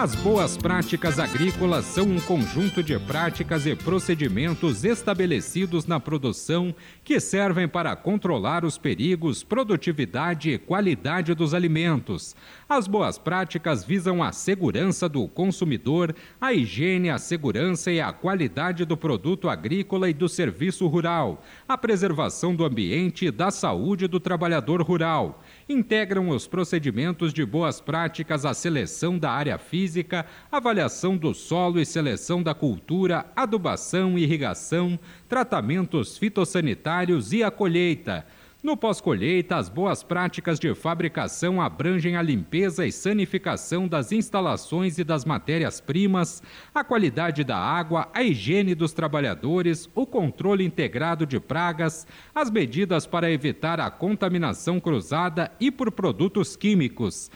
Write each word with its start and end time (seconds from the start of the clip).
As 0.00 0.14
boas 0.14 0.56
práticas 0.56 1.18
agrícolas 1.18 1.84
são 1.84 2.06
um 2.06 2.20
conjunto 2.20 2.82
de 2.82 2.98
práticas 2.98 3.66
e 3.66 3.76
procedimentos 3.76 4.82
estabelecidos 4.82 5.84
na 5.84 6.00
produção 6.00 6.74
que 7.04 7.20
servem 7.20 7.68
para 7.68 7.94
controlar 7.94 8.64
os 8.64 8.78
perigos, 8.78 9.42
produtividade 9.42 10.52
e 10.52 10.58
qualidade 10.58 11.34
dos 11.34 11.52
alimentos. 11.52 12.34
As 12.66 12.86
boas 12.86 13.18
práticas 13.18 13.84
visam 13.84 14.22
a 14.22 14.32
segurança 14.32 15.06
do 15.06 15.28
consumidor, 15.28 16.16
a 16.40 16.54
higiene, 16.54 17.10
a 17.10 17.18
segurança 17.18 17.92
e 17.92 18.00
a 18.00 18.10
qualidade 18.10 18.86
do 18.86 18.96
produto 18.96 19.50
agrícola 19.50 20.08
e 20.08 20.14
do 20.14 20.30
serviço 20.30 20.86
rural, 20.86 21.44
a 21.68 21.76
preservação 21.76 22.54
do 22.54 22.64
ambiente 22.64 23.26
e 23.26 23.30
da 23.30 23.50
saúde 23.50 24.08
do 24.08 24.18
trabalhador 24.18 24.80
rural 24.80 25.42
integram 25.70 26.28
os 26.30 26.46
procedimentos 26.46 27.32
de 27.32 27.44
boas 27.44 27.80
práticas 27.80 28.44
a 28.44 28.52
seleção 28.52 29.18
da 29.18 29.30
área 29.30 29.56
física, 29.56 30.26
avaliação 30.50 31.16
do 31.16 31.32
solo 31.32 31.78
e 31.78 31.86
seleção 31.86 32.42
da 32.42 32.52
cultura, 32.52 33.26
adubação, 33.36 34.18
irrigação, 34.18 34.98
tratamentos 35.28 36.18
fitossanitários 36.18 37.32
e 37.32 37.44
a 37.44 37.50
colheita. 37.50 38.26
No 38.62 38.76
pós-colheita, 38.76 39.56
as 39.56 39.70
boas 39.70 40.02
práticas 40.02 40.60
de 40.60 40.74
fabricação 40.74 41.62
abrangem 41.62 42.16
a 42.16 42.20
limpeza 42.20 42.84
e 42.84 42.92
sanificação 42.92 43.88
das 43.88 44.12
instalações 44.12 44.98
e 44.98 45.04
das 45.04 45.24
matérias-primas, 45.24 46.42
a 46.74 46.84
qualidade 46.84 47.42
da 47.42 47.56
água, 47.56 48.10
a 48.12 48.22
higiene 48.22 48.74
dos 48.74 48.92
trabalhadores, 48.92 49.88
o 49.94 50.04
controle 50.04 50.62
integrado 50.62 51.24
de 51.24 51.40
pragas, 51.40 52.06
as 52.34 52.50
medidas 52.50 53.06
para 53.06 53.30
evitar 53.30 53.80
a 53.80 53.90
contaminação 53.90 54.78
cruzada 54.78 55.50
e 55.58 55.70
por 55.70 55.90
produtos 55.90 56.54
químicos. 56.54 57.30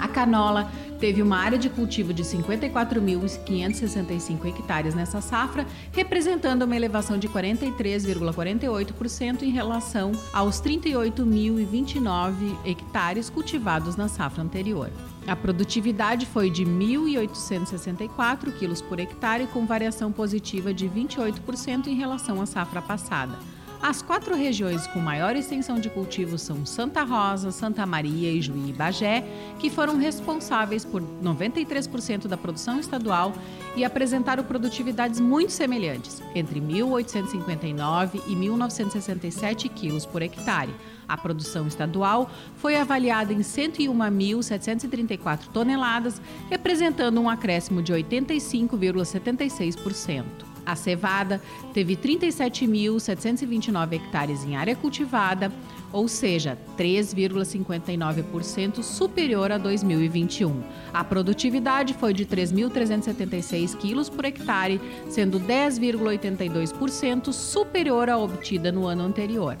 A 0.00 0.08
canola 0.08 0.72
teve 0.98 1.20
uma 1.20 1.36
área 1.36 1.58
de 1.58 1.68
cultivo 1.68 2.14
de 2.14 2.24
54.565 2.24 4.46
hectares 4.46 4.94
nessa 4.94 5.20
safra, 5.20 5.66
representando 5.92 6.62
uma 6.62 6.74
elevação 6.74 7.18
de 7.18 7.28
43,48% 7.28 9.42
em 9.42 9.50
relação 9.50 10.12
aos 10.32 10.58
38.029 10.62 12.56
hectares 12.64 13.28
cultivados 13.28 13.94
na 13.94 14.08
safra 14.08 14.42
anterior. 14.42 14.90
A 15.26 15.36
produtividade 15.36 16.24
foi 16.24 16.48
de 16.48 16.64
1.864 16.64 18.54
quilos 18.58 18.80
por 18.80 18.98
hectare, 18.98 19.46
com 19.48 19.66
variação 19.66 20.10
positiva 20.10 20.72
de 20.72 20.88
28% 20.88 21.88
em 21.88 21.94
relação 21.94 22.40
à 22.40 22.46
safra 22.46 22.80
passada. 22.80 23.36
As 23.82 24.02
quatro 24.02 24.36
regiões 24.36 24.86
com 24.88 25.00
maior 25.00 25.34
extensão 25.34 25.80
de 25.80 25.88
cultivo 25.88 26.36
são 26.36 26.66
Santa 26.66 27.02
Rosa, 27.02 27.50
Santa 27.50 27.86
Maria, 27.86 28.30
Ijuí 28.30 28.68
e 28.68 28.74
Bagé, 28.74 29.24
que 29.58 29.70
foram 29.70 29.96
responsáveis 29.96 30.84
por 30.84 31.00
93% 31.00 32.28
da 32.28 32.36
produção 32.36 32.78
estadual 32.78 33.32
e 33.74 33.82
apresentaram 33.82 34.44
produtividades 34.44 35.18
muito 35.18 35.50
semelhantes, 35.50 36.22
entre 36.34 36.60
1.859 36.60 38.20
e 38.26 38.36
1.967 38.36 39.70
quilos 39.70 40.04
por 40.04 40.20
hectare. 40.20 40.74
A 41.08 41.16
produção 41.16 41.66
estadual 41.66 42.30
foi 42.56 42.76
avaliada 42.76 43.32
em 43.32 43.38
101.734 43.38 45.46
toneladas, 45.54 46.20
representando 46.50 47.18
um 47.18 47.30
acréscimo 47.30 47.82
de 47.82 47.94
85,76%. 47.94 50.49
A 50.64 50.74
cevada 50.76 51.42
teve 51.72 51.96
37.729 51.96 53.94
hectares 53.94 54.44
em 54.44 54.56
área 54.56 54.76
cultivada, 54.76 55.50
ou 55.92 56.06
seja, 56.06 56.56
3,59% 56.78 58.82
superior 58.82 59.52
a 59.52 59.58
2021. 59.58 60.62
A 60.92 61.02
produtividade 61.02 61.94
foi 61.94 62.14
de 62.14 62.24
3.376 62.24 63.76
quilos 63.76 64.08
por 64.08 64.24
hectare, 64.24 64.80
sendo 65.08 65.40
10,82% 65.40 67.32
superior 67.32 68.08
à 68.08 68.16
obtida 68.16 68.70
no 68.70 68.86
ano 68.86 69.02
anterior. 69.02 69.56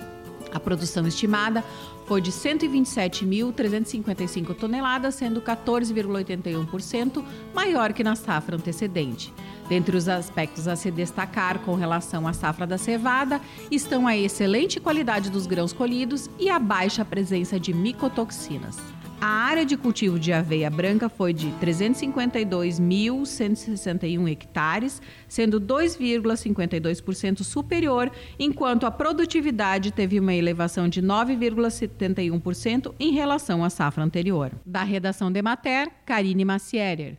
A 0.52 0.58
produção 0.58 1.06
estimada 1.06 1.62
foi 2.06 2.20
de 2.20 2.32
127.355 2.32 4.56
toneladas, 4.56 5.14
sendo 5.14 5.40
14,81% 5.40 7.24
maior 7.54 7.92
que 7.92 8.02
na 8.02 8.16
safra 8.16 8.56
antecedente. 8.56 9.32
Dentre 9.70 9.96
os 9.96 10.06
aspectos 10.08 10.66
a 10.66 10.74
se 10.74 10.90
destacar 10.90 11.60
com 11.60 11.76
relação 11.76 12.26
à 12.26 12.32
safra 12.32 12.66
da 12.66 12.76
cevada 12.76 13.40
estão 13.70 14.08
a 14.08 14.16
excelente 14.16 14.80
qualidade 14.80 15.30
dos 15.30 15.46
grãos 15.46 15.72
colhidos 15.72 16.28
e 16.40 16.50
a 16.50 16.58
baixa 16.58 17.04
presença 17.04 17.60
de 17.60 17.72
micotoxinas. 17.72 18.76
A 19.20 19.28
área 19.28 19.64
de 19.64 19.76
cultivo 19.76 20.18
de 20.18 20.32
aveia 20.32 20.68
branca 20.68 21.08
foi 21.08 21.32
de 21.32 21.52
352.161 21.62 24.28
hectares, 24.28 25.00
sendo 25.28 25.60
2,52% 25.60 27.44
superior, 27.44 28.10
enquanto 28.40 28.86
a 28.86 28.90
produtividade 28.90 29.92
teve 29.92 30.18
uma 30.18 30.34
elevação 30.34 30.88
de 30.88 31.00
9,71% 31.00 32.92
em 32.98 33.12
relação 33.12 33.62
à 33.62 33.70
safra 33.70 34.02
anterior. 34.02 34.50
Da 34.66 34.82
redação 34.82 35.30
de 35.30 35.40
Mater, 35.40 35.92
Karine 36.04 36.44
Macierer. 36.44 37.16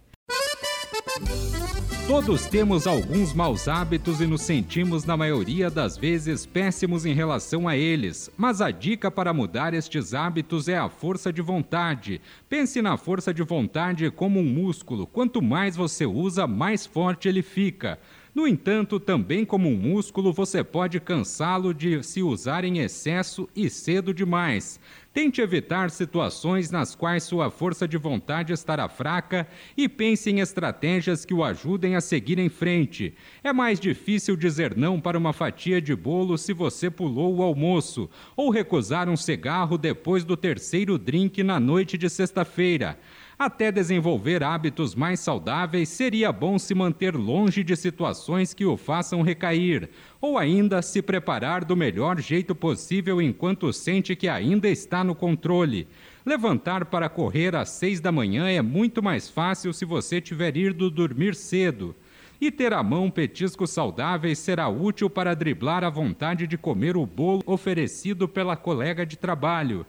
Todos 2.07 2.45
temos 2.47 2.87
alguns 2.87 3.31
maus 3.31 3.67
hábitos 3.67 4.19
e 4.19 4.25
nos 4.25 4.41
sentimos, 4.41 5.05
na 5.05 5.15
maioria 5.15 5.69
das 5.69 5.95
vezes, 5.95 6.45
péssimos 6.45 7.05
em 7.05 7.13
relação 7.13 7.67
a 7.67 7.77
eles. 7.77 8.29
Mas 8.35 8.59
a 8.59 8.69
dica 8.69 9.09
para 9.09 9.33
mudar 9.33 9.73
estes 9.73 10.13
hábitos 10.13 10.67
é 10.67 10.77
a 10.77 10.89
força 10.89 11.31
de 11.31 11.41
vontade. 11.41 12.19
Pense 12.49 12.81
na 12.81 12.97
força 12.97 13.33
de 13.33 13.43
vontade 13.43 14.09
como 14.11 14.39
um 14.39 14.43
músculo. 14.43 15.07
Quanto 15.07 15.41
mais 15.41 15.75
você 15.75 16.05
usa, 16.05 16.47
mais 16.47 16.85
forte 16.85 17.29
ele 17.29 17.41
fica. 17.41 17.97
No 18.33 18.47
entanto, 18.47 18.97
também 18.97 19.43
como 19.43 19.67
um 19.67 19.75
músculo, 19.75 20.31
você 20.31 20.63
pode 20.63 21.01
cansá-lo 21.01 21.73
de 21.73 22.01
se 22.01 22.23
usar 22.23 22.63
em 22.63 22.79
excesso 22.79 23.49
e 23.53 23.69
cedo 23.69 24.13
demais. 24.13 24.79
Tente 25.13 25.41
evitar 25.41 25.91
situações 25.91 26.71
nas 26.71 26.95
quais 26.95 27.23
sua 27.23 27.51
força 27.51 27.85
de 27.85 27.97
vontade 27.97 28.53
estará 28.53 28.87
fraca 28.87 29.45
e 29.75 29.89
pense 29.89 30.29
em 30.29 30.39
estratégias 30.39 31.25
que 31.25 31.33
o 31.33 31.43
ajudem 31.43 31.97
a 31.97 31.99
seguir 31.99 32.39
em 32.39 32.47
frente. 32.47 33.13
É 33.43 33.51
mais 33.51 33.77
difícil 33.77 34.37
dizer 34.37 34.77
não 34.77 35.01
para 35.01 35.17
uma 35.17 35.33
fatia 35.33 35.81
de 35.81 35.93
bolo 35.93 36.37
se 36.37 36.53
você 36.53 36.89
pulou 36.89 37.35
o 37.35 37.43
almoço 37.43 38.09
ou 38.37 38.49
recusar 38.49 39.09
um 39.09 39.17
cigarro 39.17 39.77
depois 39.77 40.23
do 40.23 40.37
terceiro 40.37 40.97
drink 40.97 41.43
na 41.43 41.59
noite 41.59 41.97
de 41.97 42.09
sexta-feira. 42.09 42.97
Até 43.43 43.71
desenvolver 43.71 44.43
hábitos 44.43 44.93
mais 44.93 45.19
saudáveis, 45.19 45.89
seria 45.89 46.31
bom 46.31 46.59
se 46.59 46.75
manter 46.75 47.15
longe 47.15 47.63
de 47.63 47.75
situações 47.75 48.53
que 48.53 48.67
o 48.67 48.77
façam 48.77 49.23
recair, 49.23 49.89
ou 50.21 50.37
ainda 50.37 50.79
se 50.83 51.01
preparar 51.01 51.65
do 51.65 51.75
melhor 51.75 52.21
jeito 52.21 52.53
possível 52.53 53.19
enquanto 53.19 53.73
sente 53.73 54.15
que 54.15 54.27
ainda 54.27 54.69
está 54.69 55.03
no 55.03 55.15
controle. 55.15 55.87
Levantar 56.23 56.85
para 56.85 57.09
correr 57.09 57.55
às 57.55 57.69
seis 57.69 57.99
da 57.99 58.11
manhã 58.11 58.47
é 58.47 58.61
muito 58.61 59.01
mais 59.01 59.27
fácil 59.27 59.73
se 59.73 59.85
você 59.85 60.21
tiver 60.21 60.55
ido 60.55 60.91
dormir 60.91 61.33
cedo. 61.33 61.95
E 62.39 62.51
ter 62.51 62.73
à 62.73 62.83
mão 62.83 63.09
petiscos 63.09 63.71
saudáveis 63.71 64.37
será 64.37 64.69
útil 64.69 65.09
para 65.09 65.35
driblar 65.35 65.83
a 65.83 65.89
vontade 65.89 66.45
de 66.45 66.59
comer 66.59 66.95
o 66.95 67.07
bolo 67.07 67.41
oferecido 67.47 68.27
pela 68.27 68.55
colega 68.55 69.03
de 69.03 69.17
trabalho. 69.17 69.83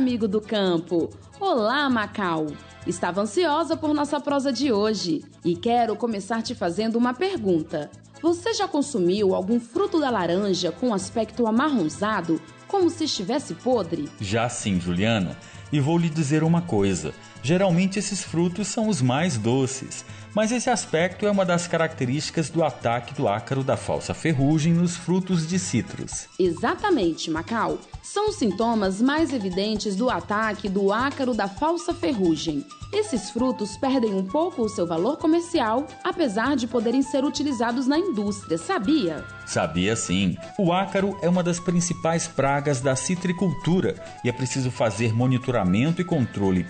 Amigo 0.00 0.26
do 0.26 0.40
campo! 0.40 1.10
Olá, 1.38 1.90
Macau! 1.90 2.46
Estava 2.86 3.20
ansiosa 3.20 3.76
por 3.76 3.92
nossa 3.92 4.18
prosa 4.18 4.50
de 4.50 4.72
hoje 4.72 5.22
e 5.44 5.54
quero 5.54 5.94
começar 5.94 6.40
te 6.40 6.54
fazendo 6.54 6.96
uma 6.96 7.12
pergunta. 7.12 7.90
Você 8.22 8.54
já 8.54 8.66
consumiu 8.66 9.34
algum 9.34 9.60
fruto 9.60 10.00
da 10.00 10.08
laranja 10.08 10.72
com 10.72 10.94
aspecto 10.94 11.46
amarronzado, 11.46 12.40
como 12.66 12.88
se 12.88 13.04
estivesse 13.04 13.52
podre? 13.52 14.08
Já 14.18 14.48
sim, 14.48 14.80
Juliana. 14.80 15.36
E 15.70 15.78
vou 15.80 15.98
lhe 15.98 16.08
dizer 16.08 16.42
uma 16.42 16.62
coisa: 16.62 17.12
geralmente 17.42 17.98
esses 17.98 18.22
frutos 18.22 18.68
são 18.68 18.88
os 18.88 19.00
mais 19.02 19.36
doces, 19.36 20.04
mas 20.34 20.52
esse 20.52 20.70
aspecto 20.70 21.26
é 21.26 21.30
uma 21.30 21.44
das 21.44 21.66
características 21.66 22.50
do 22.50 22.62
ataque 22.62 23.14
do 23.14 23.26
ácaro 23.26 23.64
da 23.64 23.76
falsa 23.76 24.14
ferrugem 24.14 24.72
nos 24.72 24.96
frutos 24.96 25.46
de 25.46 25.58
citros. 25.58 26.28
Exatamente, 26.38 27.30
Macau. 27.30 27.78
São 28.02 28.30
os 28.30 28.36
sintomas 28.36 29.00
mais 29.00 29.32
evidentes 29.32 29.94
do 29.96 30.10
ataque 30.10 30.68
do 30.68 30.92
ácaro 30.92 31.34
da 31.34 31.48
falsa 31.48 31.94
ferrugem. 31.94 32.64
Esses 32.92 33.30
frutos 33.30 33.76
perdem 33.76 34.14
um 34.14 34.24
pouco 34.24 34.62
o 34.62 34.68
seu 34.68 34.84
valor 34.84 35.16
comercial, 35.16 35.86
apesar 36.02 36.56
de 36.56 36.66
poderem 36.66 37.02
ser 37.02 37.24
utilizados 37.24 37.86
na 37.86 37.96
indústria, 37.96 38.58
sabia? 38.58 39.24
Sabia 39.46 39.94
sim. 39.94 40.36
O 40.58 40.72
ácaro 40.72 41.16
é 41.22 41.28
uma 41.28 41.42
das 41.42 41.60
principais 41.60 42.26
pragas 42.26 42.80
da 42.80 42.96
citricultura 42.96 43.94
e 44.24 44.28
é 44.28 44.32
preciso 44.32 44.72
fazer 44.72 45.14
monitoramento 45.14 46.00
e 46.00 46.04
controle 46.04 46.64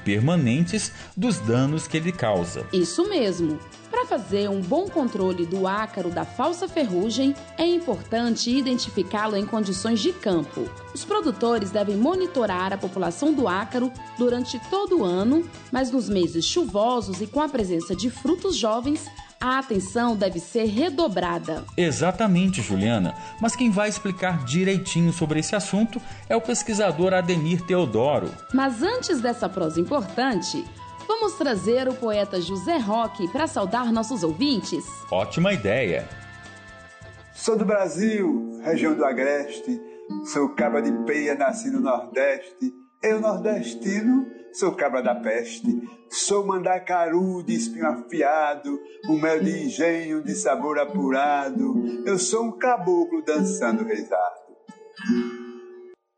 dos 1.16 1.38
danos 1.38 1.86
que 1.86 1.96
ele 1.96 2.12
causa. 2.12 2.66
Isso 2.72 3.08
mesmo. 3.08 3.58
Para 3.90 4.06
fazer 4.06 4.48
um 4.48 4.60
bom 4.60 4.88
controle 4.88 5.44
do 5.44 5.66
ácaro 5.66 6.10
da 6.10 6.24
falsa 6.24 6.68
ferrugem, 6.68 7.34
é 7.58 7.66
importante 7.66 8.50
identificá-lo 8.50 9.36
em 9.36 9.44
condições 9.44 10.00
de 10.00 10.12
campo. 10.12 10.68
Os 10.94 11.04
produtores 11.04 11.70
devem 11.70 11.96
monitorar 11.96 12.72
a 12.72 12.78
população 12.78 13.32
do 13.32 13.48
ácaro 13.48 13.92
durante 14.16 14.60
todo 14.70 15.00
o 15.00 15.04
ano, 15.04 15.48
mas 15.72 15.90
nos 15.90 16.08
meses 16.08 16.44
chuvosos 16.44 17.20
e 17.20 17.26
com 17.26 17.40
a 17.40 17.48
presença 17.48 17.94
de 17.94 18.10
frutos 18.10 18.56
jovens, 18.56 19.06
a 19.40 19.58
atenção 19.58 20.14
deve 20.14 20.38
ser 20.38 20.66
redobrada. 20.66 21.64
Exatamente, 21.74 22.60
Juliana. 22.60 23.14
Mas 23.40 23.56
quem 23.56 23.70
vai 23.70 23.88
explicar 23.88 24.44
direitinho 24.44 25.12
sobre 25.12 25.40
esse 25.40 25.56
assunto 25.56 26.00
é 26.28 26.36
o 26.36 26.40
pesquisador 26.42 27.14
Adenir 27.14 27.62
Teodoro. 27.62 28.30
Mas 28.52 28.82
antes 28.82 29.20
dessa 29.20 29.48
prosa 29.48 29.80
importante, 29.80 30.62
vamos 31.08 31.32
trazer 31.34 31.88
o 31.88 31.94
poeta 31.94 32.38
José 32.38 32.76
Roque 32.76 33.28
para 33.28 33.46
saudar 33.46 33.90
nossos 33.90 34.22
ouvintes? 34.22 34.84
Ótima 35.10 35.54
ideia! 35.54 36.06
Sou 37.32 37.56
do 37.56 37.64
Brasil, 37.64 38.60
região 38.62 38.94
do 38.94 39.02
Agreste, 39.02 39.80
sou 40.26 40.50
cabra 40.50 40.82
de 40.82 40.92
peia, 41.04 41.34
nasci 41.34 41.70
no 41.70 41.80
Nordeste. 41.80 42.74
Eu, 43.02 43.18
nordestino, 43.18 44.26
sou 44.52 44.72
cabra 44.72 45.02
da 45.02 45.14
peste, 45.14 45.66
sou 46.08 46.46
mandacaru 46.46 47.42
de 47.42 47.54
espinho 47.54 47.86
afiado, 47.86 48.80
um 49.08 49.18
mel 49.18 49.42
de 49.42 49.66
engenho 49.66 50.22
de 50.22 50.34
sabor 50.34 50.78
apurado. 50.78 51.74
Eu 52.04 52.18
sou 52.18 52.44
um 52.44 52.52
caboclo 52.58 53.22
dançando 53.22 53.84
rezado. 53.84 54.40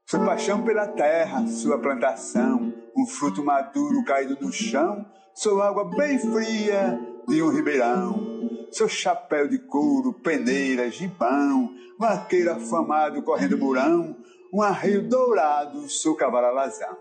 Sou 0.09 0.21
paixão 0.25 0.63
pela 0.63 0.87
terra, 0.87 1.47
sua 1.47 1.79
plantação, 1.79 2.73
um 2.97 3.07
fruto 3.07 3.45
maduro 3.45 4.05
caído 4.05 4.37
no 4.41 4.53
chão. 4.53 5.07
Sou 5.35 5.63
água 5.63 5.89
bem 5.97 6.19
fria 6.19 7.01
de 7.27 7.43
um 7.43 7.49
ribeirão. 7.49 8.33
Sou 8.71 8.89
chapéu 8.89 9.49
de 9.49 9.59
couro, 9.59 10.15
peneira, 10.15 10.91
gibão, 10.91 11.71
vaqueiro 11.99 12.53
afamado 12.53 13.23
correndo 13.23 13.59
murão, 13.59 14.17
um 14.53 14.63
arreio 14.63 15.09
dourado, 15.09 15.89
sou 15.89 16.15
cavalo 16.15 16.47
alazão. 16.47 16.97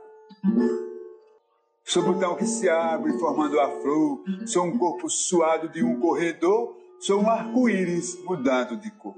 Sou 1.92 2.04
botão 2.04 2.38
que 2.38 2.46
se 2.46 2.70
abre 2.70 3.20
formando 3.20 3.60
a 3.60 3.68
flor, 3.82 4.24
sou 4.46 4.64
um 4.64 4.78
corpo 4.78 5.10
suado 5.10 5.68
de 5.68 5.84
um 5.84 6.00
corredor, 6.00 6.74
sou 7.02 7.22
um 7.22 7.30
arco-íris 7.30 8.18
mudando 8.24 8.78
de 8.78 8.90
cor. 8.92 9.18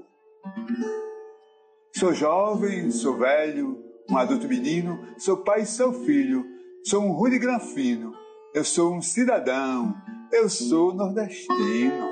Sou 1.94 2.12
jovem, 2.12 2.90
sou 2.90 3.16
velho, 3.16 3.78
um 4.10 4.18
adulto 4.18 4.48
menino, 4.48 4.98
sou 5.16 5.36
pai 5.36 5.62
e 5.62 5.66
sou 5.66 5.92
filho, 5.92 6.44
sou 6.84 7.00
um 7.04 7.12
rude 7.12 7.38
granfino, 7.38 8.12
eu 8.52 8.64
sou 8.64 8.92
um 8.92 9.00
cidadão, 9.00 9.94
eu 10.32 10.48
sou 10.48 10.92
nordestino. 10.92 12.08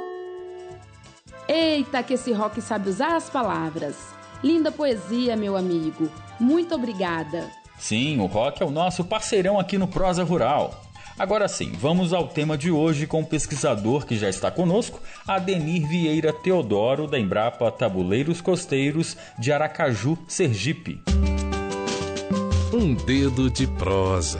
Eita, 1.48 2.04
que 2.04 2.14
esse 2.14 2.30
rock 2.30 2.62
sabe 2.62 2.88
usar 2.88 3.16
as 3.16 3.28
palavras. 3.28 3.96
Linda 4.44 4.70
poesia, 4.70 5.34
meu 5.34 5.56
amigo. 5.56 6.08
Muito 6.38 6.72
obrigada. 6.72 7.50
Sim, 7.82 8.20
o 8.20 8.26
rock 8.26 8.62
é 8.62 8.64
o 8.64 8.70
nosso 8.70 9.02
parceirão 9.02 9.58
aqui 9.58 9.76
no 9.76 9.88
Prosa 9.88 10.22
Rural. 10.22 10.84
Agora 11.18 11.48
sim, 11.48 11.72
vamos 11.72 12.12
ao 12.12 12.28
tema 12.28 12.56
de 12.56 12.70
hoje 12.70 13.08
com 13.08 13.22
o 13.22 13.26
pesquisador 13.26 14.06
que 14.06 14.16
já 14.16 14.30
está 14.30 14.52
conosco, 14.52 15.00
Adenir 15.26 15.88
Vieira 15.88 16.32
Teodoro, 16.32 17.08
da 17.08 17.18
Embrapa 17.18 17.72
Tabuleiros 17.72 18.40
Costeiros 18.40 19.16
de 19.36 19.50
Aracaju, 19.50 20.16
Sergipe. 20.28 21.02
Um 22.72 22.94
dedo 22.94 23.50
de 23.50 23.66
prosa. 23.66 24.38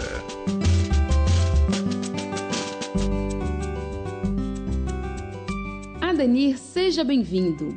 Adenir, 6.00 6.58
seja 6.58 7.02
bem-vindo. 7.02 7.76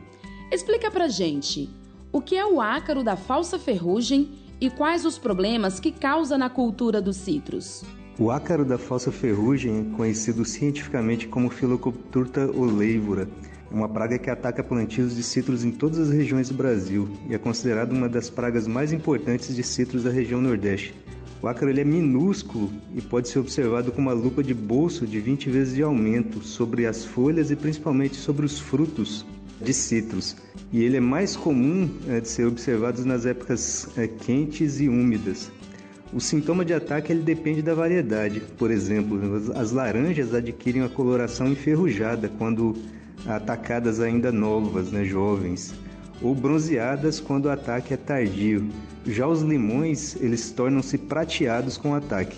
Explica 0.51 0.91
pra 0.91 1.07
gente 1.07 1.67
o 2.12 2.21
que 2.21 2.38
é 2.38 2.45
o 2.45 2.62
ácaro 2.62 3.03
da 3.03 3.17
falsa 3.17 3.57
ferrugem 3.57 4.44
e 4.60 4.69
quais 4.69 5.06
os 5.06 5.18
problemas 5.18 5.80
que 5.80 5.92
causa 5.92 6.38
na 6.38 6.50
cultura 6.50 7.02
dos 7.02 7.18
citros. 7.18 7.84
O 8.18 8.32
ácaro 8.32 8.63
da 8.63 8.77
falsa 8.77 9.12
ferrugem 9.12 9.79
é 9.91 9.96
conhecido 9.96 10.46
cientificamente 10.46 11.27
como 11.27 11.50
Phyllocoturta 11.50 12.50
oleivora. 12.51 13.27
É 13.70 13.75
uma 13.75 13.89
praga 13.89 14.18
que 14.18 14.29
ataca 14.29 14.63
plantios 14.63 15.15
de 15.15 15.22
citros 15.22 15.65
em 15.65 15.72
todas 15.72 16.00
as 16.00 16.12
regiões 16.12 16.48
do 16.48 16.56
Brasil 16.56 17.10
e 17.27 17.36
é 17.36 17.38
considerada 17.38 17.94
uma 17.94 18.08
das 18.08 18.29
pragas 18.29 18.68
mais 18.68 18.94
importantes 18.94 19.53
de 19.53 19.63
citros 19.63 20.03
da 20.03 20.10
região 20.10 20.39
Nordeste. 20.39 20.94
O 21.41 21.48
ácaro 21.48 21.70
ele 21.70 21.82
é 21.82 21.84
minúsculo 21.84 22.72
e 22.96 23.01
pode 23.01 23.27
ser 23.27 23.39
observado 23.39 23.91
com 23.91 24.01
uma 24.01 24.13
lupa 24.13 24.41
de 24.41 24.53
bolso 24.53 25.06
de 25.06 25.20
20 25.20 25.50
vezes 25.50 25.75
de 25.75 25.84
aumento 25.84 26.41
sobre 26.41 26.86
as 26.86 27.03
folhas 27.03 27.51
e 27.51 27.56
principalmente 27.56 28.15
sobre 28.15 28.46
os 28.46 28.58
frutos 28.58 29.25
de 29.62 29.74
citros. 29.74 30.35
E 30.71 30.83
ele 30.83 30.97
é 30.97 31.01
mais 31.01 31.35
comum 31.35 31.89
é, 32.07 32.19
de 32.19 32.27
ser 32.27 32.45
observado 32.47 33.05
nas 33.05 33.25
épocas 33.25 33.88
é, 33.97 34.07
quentes 34.07 34.79
e 34.79 34.89
úmidas. 34.89 35.51
O 36.13 36.19
sintoma 36.19 36.63
de 36.63 36.74
ataque 36.74 37.12
ele 37.12 37.21
depende 37.21 37.62
da 37.62 37.74
variedade. 37.74 38.41
Por 38.57 38.71
exemplo, 38.71 39.19
as 39.55 39.71
laranjas 39.71 40.33
adquirem 40.33 40.81
a 40.83 40.89
coloração 40.89 41.47
enferrujada 41.47 42.29
quando 42.38 42.75
atacadas 43.25 44.00
ainda 44.00 44.31
novas, 44.31 44.91
né, 44.91 45.03
jovens, 45.03 45.74
ou 46.21 46.35
bronzeadas 46.35 47.19
quando 47.19 47.45
o 47.45 47.50
ataque 47.50 47.93
é 47.93 47.97
tardio. 47.97 48.69
Já 49.05 49.27
os 49.27 49.41
limões, 49.41 50.15
eles 50.21 50.51
tornam-se 50.51 50.97
prateados 50.97 51.77
com 51.77 51.91
o 51.91 51.95
ataque. 51.95 52.38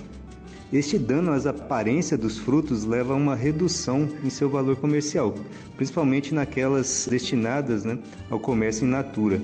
Este 0.71 0.99
dano 0.99 1.31
às 1.31 1.45
aparências 1.45 2.19
dos 2.19 2.37
frutos 2.37 2.83
leva 2.83 3.13
a 3.13 3.15
uma 3.15 3.35
redução 3.35 4.09
em 4.21 4.29
seu 4.29 4.49
valor 4.49 4.75
comercial, 4.75 5.33
principalmente 5.77 6.33
naquelas 6.33 7.07
destinadas 7.09 7.85
né, 7.85 7.97
ao 8.29 8.37
comércio 8.37 8.85
in 8.85 8.89
natura. 8.89 9.41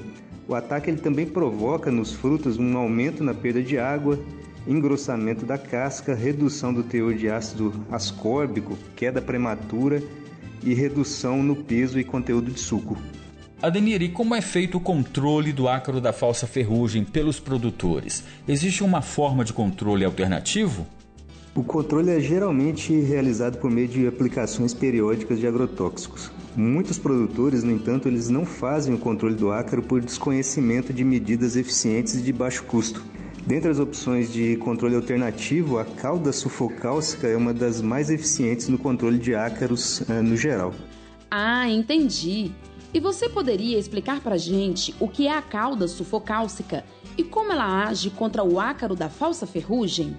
O 0.50 0.54
ataque 0.54 0.90
ele 0.90 1.00
também 1.00 1.26
provoca 1.26 1.90
nos 1.90 2.12
frutos 2.12 2.58
um 2.58 2.78
aumento 2.78 3.24
na 3.24 3.34
perda 3.34 3.64
de 3.64 3.78
água, 3.78 4.20
engrossamento 4.68 5.46
da 5.46 5.58
casca, 5.58 6.14
redução 6.14 6.74
do 6.74 6.84
teor 6.84 7.14
de 7.14 7.30
ácido 7.30 7.74
ascórbico, 7.90 8.78
queda 8.94 9.22
prematura 9.22 10.04
e 10.62 10.74
redução 10.74 11.42
no 11.42 11.56
peso 11.56 11.98
e 11.98 12.04
conteúdo 12.04 12.52
de 12.52 12.60
suco. 12.60 12.98
Adenir, 13.62 14.02
e 14.02 14.10
como 14.10 14.36
é 14.36 14.42
feito 14.42 14.78
o 14.78 14.82
controle 14.82 15.54
do 15.54 15.70
ácaro 15.70 16.02
da 16.02 16.12
falsa 16.12 16.46
ferrugem 16.46 17.06
pelos 17.06 17.40
produtores? 17.40 18.26
Existe 18.46 18.84
uma 18.84 19.02
forma 19.02 19.46
de 19.46 19.54
controle 19.54 20.04
alternativo? 20.04 20.86
O 21.56 21.64
controle 21.64 22.10
é 22.10 22.20
geralmente 22.20 23.00
realizado 23.00 23.60
por 23.60 23.70
meio 23.70 23.88
de 23.88 24.08
aplicações 24.08 24.74
periódicas 24.74 25.38
de 25.38 25.46
agrotóxicos. 25.46 26.32
Muitos 26.56 26.98
produtores, 26.98 27.64
no 27.64 27.72
entanto, 27.72 28.08
eles 28.08 28.28
não 28.28 28.44
fazem 28.44 28.96
o 28.96 28.98
controle 28.98 29.36
do 29.36 29.52
ácaro 29.52 29.84
por 29.84 30.02
desconhecimento 30.02 30.92
de 30.92 31.04
medidas 31.04 31.56
eficientes 31.56 32.16
e 32.16 32.24
de 32.24 32.34
baixo 32.34 32.64
custo. 32.64 33.04
Dentre 33.46 33.70
as 33.70 33.78
opções 33.78 34.34
de 34.34 34.56
controle 34.58 34.96
alternativo, 34.96 35.78
a 35.78 35.86
cauda 35.86 36.32
sufocálcica 36.32 37.28
é 37.28 37.38
uma 37.38 37.54
das 37.54 37.82
mais 37.82 38.10
eficientes 38.10 38.68
no 38.68 38.80
controle 38.80 39.20
de 39.20 39.36
ácaros 39.36 40.00
uh, 40.02 40.24
no 40.24 40.36
geral. 40.36 40.74
Ah, 41.30 41.70
entendi. 41.70 42.52
E 42.92 43.00
você 43.00 43.30
poderia 43.30 43.78
explicar 43.78 44.22
para 44.22 44.38
gente 44.38 44.96
o 45.00 45.08
que 45.08 45.28
é 45.28 45.38
a 45.38 45.42
cauda 45.42 45.88
sufocálcica 45.88 46.84
e 47.16 47.24
como 47.24 47.52
ela 47.52 47.86
age 47.86 48.10
contra 48.10 48.44
o 48.44 48.60
ácaro 48.60 48.96
da 48.96 49.10
falsa 49.10 49.46
ferrugem? 49.46 50.18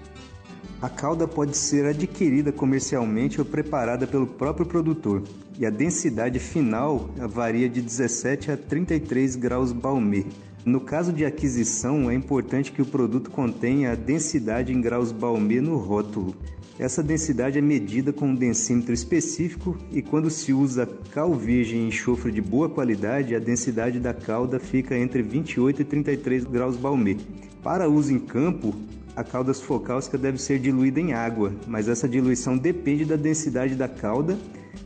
A 0.81 0.89
cauda 0.89 1.25
pode 1.25 1.55
ser 1.55 1.85
adquirida 1.85 2.51
comercialmente 2.51 3.39
ou 3.39 3.45
preparada 3.45 4.05
pelo 4.05 4.27
próprio 4.27 4.65
produtor, 4.65 5.23
e 5.57 5.65
a 5.65 5.69
densidade 5.69 6.37
final 6.37 7.09
varia 7.29 7.69
de 7.69 7.81
17 7.81 8.51
a 8.51 8.57
33 8.57 9.37
graus 9.37 9.71
Balmê. 9.71 10.25
No 10.65 10.81
caso 10.81 11.13
de 11.13 11.23
aquisição, 11.23 12.09
é 12.09 12.13
importante 12.13 12.71
que 12.71 12.81
o 12.81 12.85
produto 12.85 13.31
contenha 13.31 13.91
a 13.91 13.95
densidade 13.95 14.73
em 14.73 14.81
graus 14.81 15.11
Balmê 15.11 15.61
no 15.61 15.77
rótulo. 15.77 16.35
Essa 16.77 17.01
densidade 17.01 17.57
é 17.57 17.61
medida 17.61 18.11
com 18.11 18.27
um 18.27 18.35
densímetro 18.35 18.93
específico 18.93 19.77
e 19.93 20.01
quando 20.01 20.29
se 20.29 20.51
usa 20.51 20.85
cal 21.09 21.33
virgem 21.33 21.83
e 21.83 21.87
enxofre 21.87 22.33
de 22.33 22.41
boa 22.41 22.67
qualidade, 22.67 23.33
a 23.33 23.39
densidade 23.39 23.97
da 23.97 24.13
calda 24.13 24.59
fica 24.59 24.97
entre 24.97 25.21
28 25.21 25.83
e 25.83 25.85
33 25.85 26.43
graus 26.43 26.75
Balmê. 26.75 27.15
Para 27.63 27.87
uso 27.87 28.11
em 28.11 28.19
campo, 28.19 28.75
a 29.15 29.23
calda 29.23 29.53
sufocálcica 29.53 30.17
deve 30.17 30.37
ser 30.37 30.59
diluída 30.59 30.99
em 30.99 31.13
água, 31.13 31.53
mas 31.65 31.87
essa 31.87 32.07
diluição 32.07 32.57
depende 32.57 33.05
da 33.05 33.15
densidade 33.15 33.75
da 33.75 33.87
calda 33.87 34.37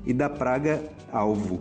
e 0.05 0.13
da 0.13 0.29
praga 0.29 0.83
alvo. 1.11 1.59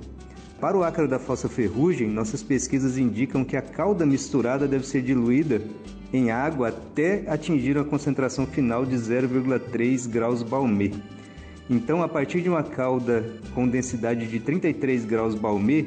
Para 0.61 0.77
o 0.77 0.83
ácaro 0.83 1.09
da 1.09 1.19
falsa 1.19 1.49
ferrugem, 1.49 2.09
nossas 2.09 2.43
pesquisas 2.43 2.99
indicam 2.99 3.45
que 3.45 3.57
a 3.57 3.63
calda 3.63 4.05
misturada 4.05 4.67
deve 4.67 4.87
ser 4.87 5.03
diluída 5.03 5.63
em 6.13 6.31
água 6.31 6.69
até 6.69 7.25
atingir 7.29 7.79
a 7.79 7.85
concentração 7.85 8.47
final 8.47 8.85
de 8.85 8.97
0,3 8.97 10.09
graus 10.09 10.43
Balmê. 10.43 10.93
Então, 11.71 12.03
a 12.03 12.09
partir 12.09 12.41
de 12.41 12.49
uma 12.49 12.63
calda 12.63 13.25
com 13.55 13.69
densidade 13.69 14.27
de 14.27 14.41
33 14.41 15.05
graus 15.05 15.35
Balmê, 15.35 15.87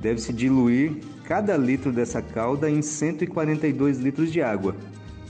deve-se 0.00 0.32
diluir 0.32 0.96
cada 1.24 1.56
litro 1.56 1.92
dessa 1.92 2.22
calda 2.22 2.70
em 2.70 2.82
142 2.82 3.98
litros 3.98 4.32
de 4.32 4.42
água. 4.42 4.74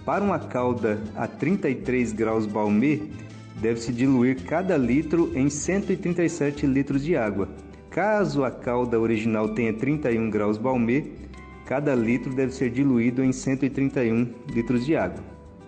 Para 0.09 0.25
uma 0.25 0.38
calda 0.38 0.99
a 1.15 1.27
33 1.27 2.15
graus 2.15 2.47
Balmê, 2.47 3.03
deve-se 3.61 3.93
diluir 3.93 4.43
cada 4.43 4.75
litro 4.75 5.31
em 5.35 5.50
137 5.50 6.67
litros 6.67 7.05
de 7.05 7.15
água. 7.15 7.47
Caso 7.91 8.43
a 8.43 8.50
calda 8.50 8.99
original 8.99 9.50
tenha 9.50 9.71
31 9.71 10.31
graus 10.31 10.57
Balmê, 10.57 11.05
Cada 11.67 11.95
litro 11.95 12.33
deve 12.33 12.55
ser 12.55 12.71
diluído 12.71 13.23
em 13.23 13.35
131 13.35 14.33
litros 14.50 14.87
de 14.87 14.97
água. 14.97 15.23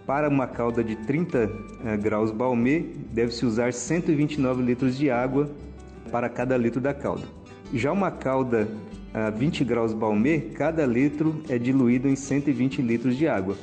Para 0.07 0.31
uma 0.31 0.47
calda 0.47 0.83
de 0.83 0.97
30 0.97 1.39
eh, 1.85 1.97
graus 1.99 2.31
Balmê, 2.31 2.87
deve-se 3.13 3.45
usar 3.45 3.75
129 3.75 4.63
litros 4.63 4.97
de 4.97 5.11
água 5.11 5.51
para 6.11 6.31
cada 6.31 6.57
litro 6.57 6.81
da 6.81 6.95
calda. 6.95 7.27
Já 7.75 7.93
uma 7.93 8.11
calda 8.11 8.67
a 9.13 9.29
20 9.29 9.65
graus 9.65 9.93
Balmê, 9.93 10.41
cada 10.55 10.87
litro 10.87 11.43
é 11.47 11.59
diluído 11.59 12.09
em 12.09 12.17
120 12.17 12.81
litros 12.81 13.15
de 13.19 13.29
água. 13.29 13.55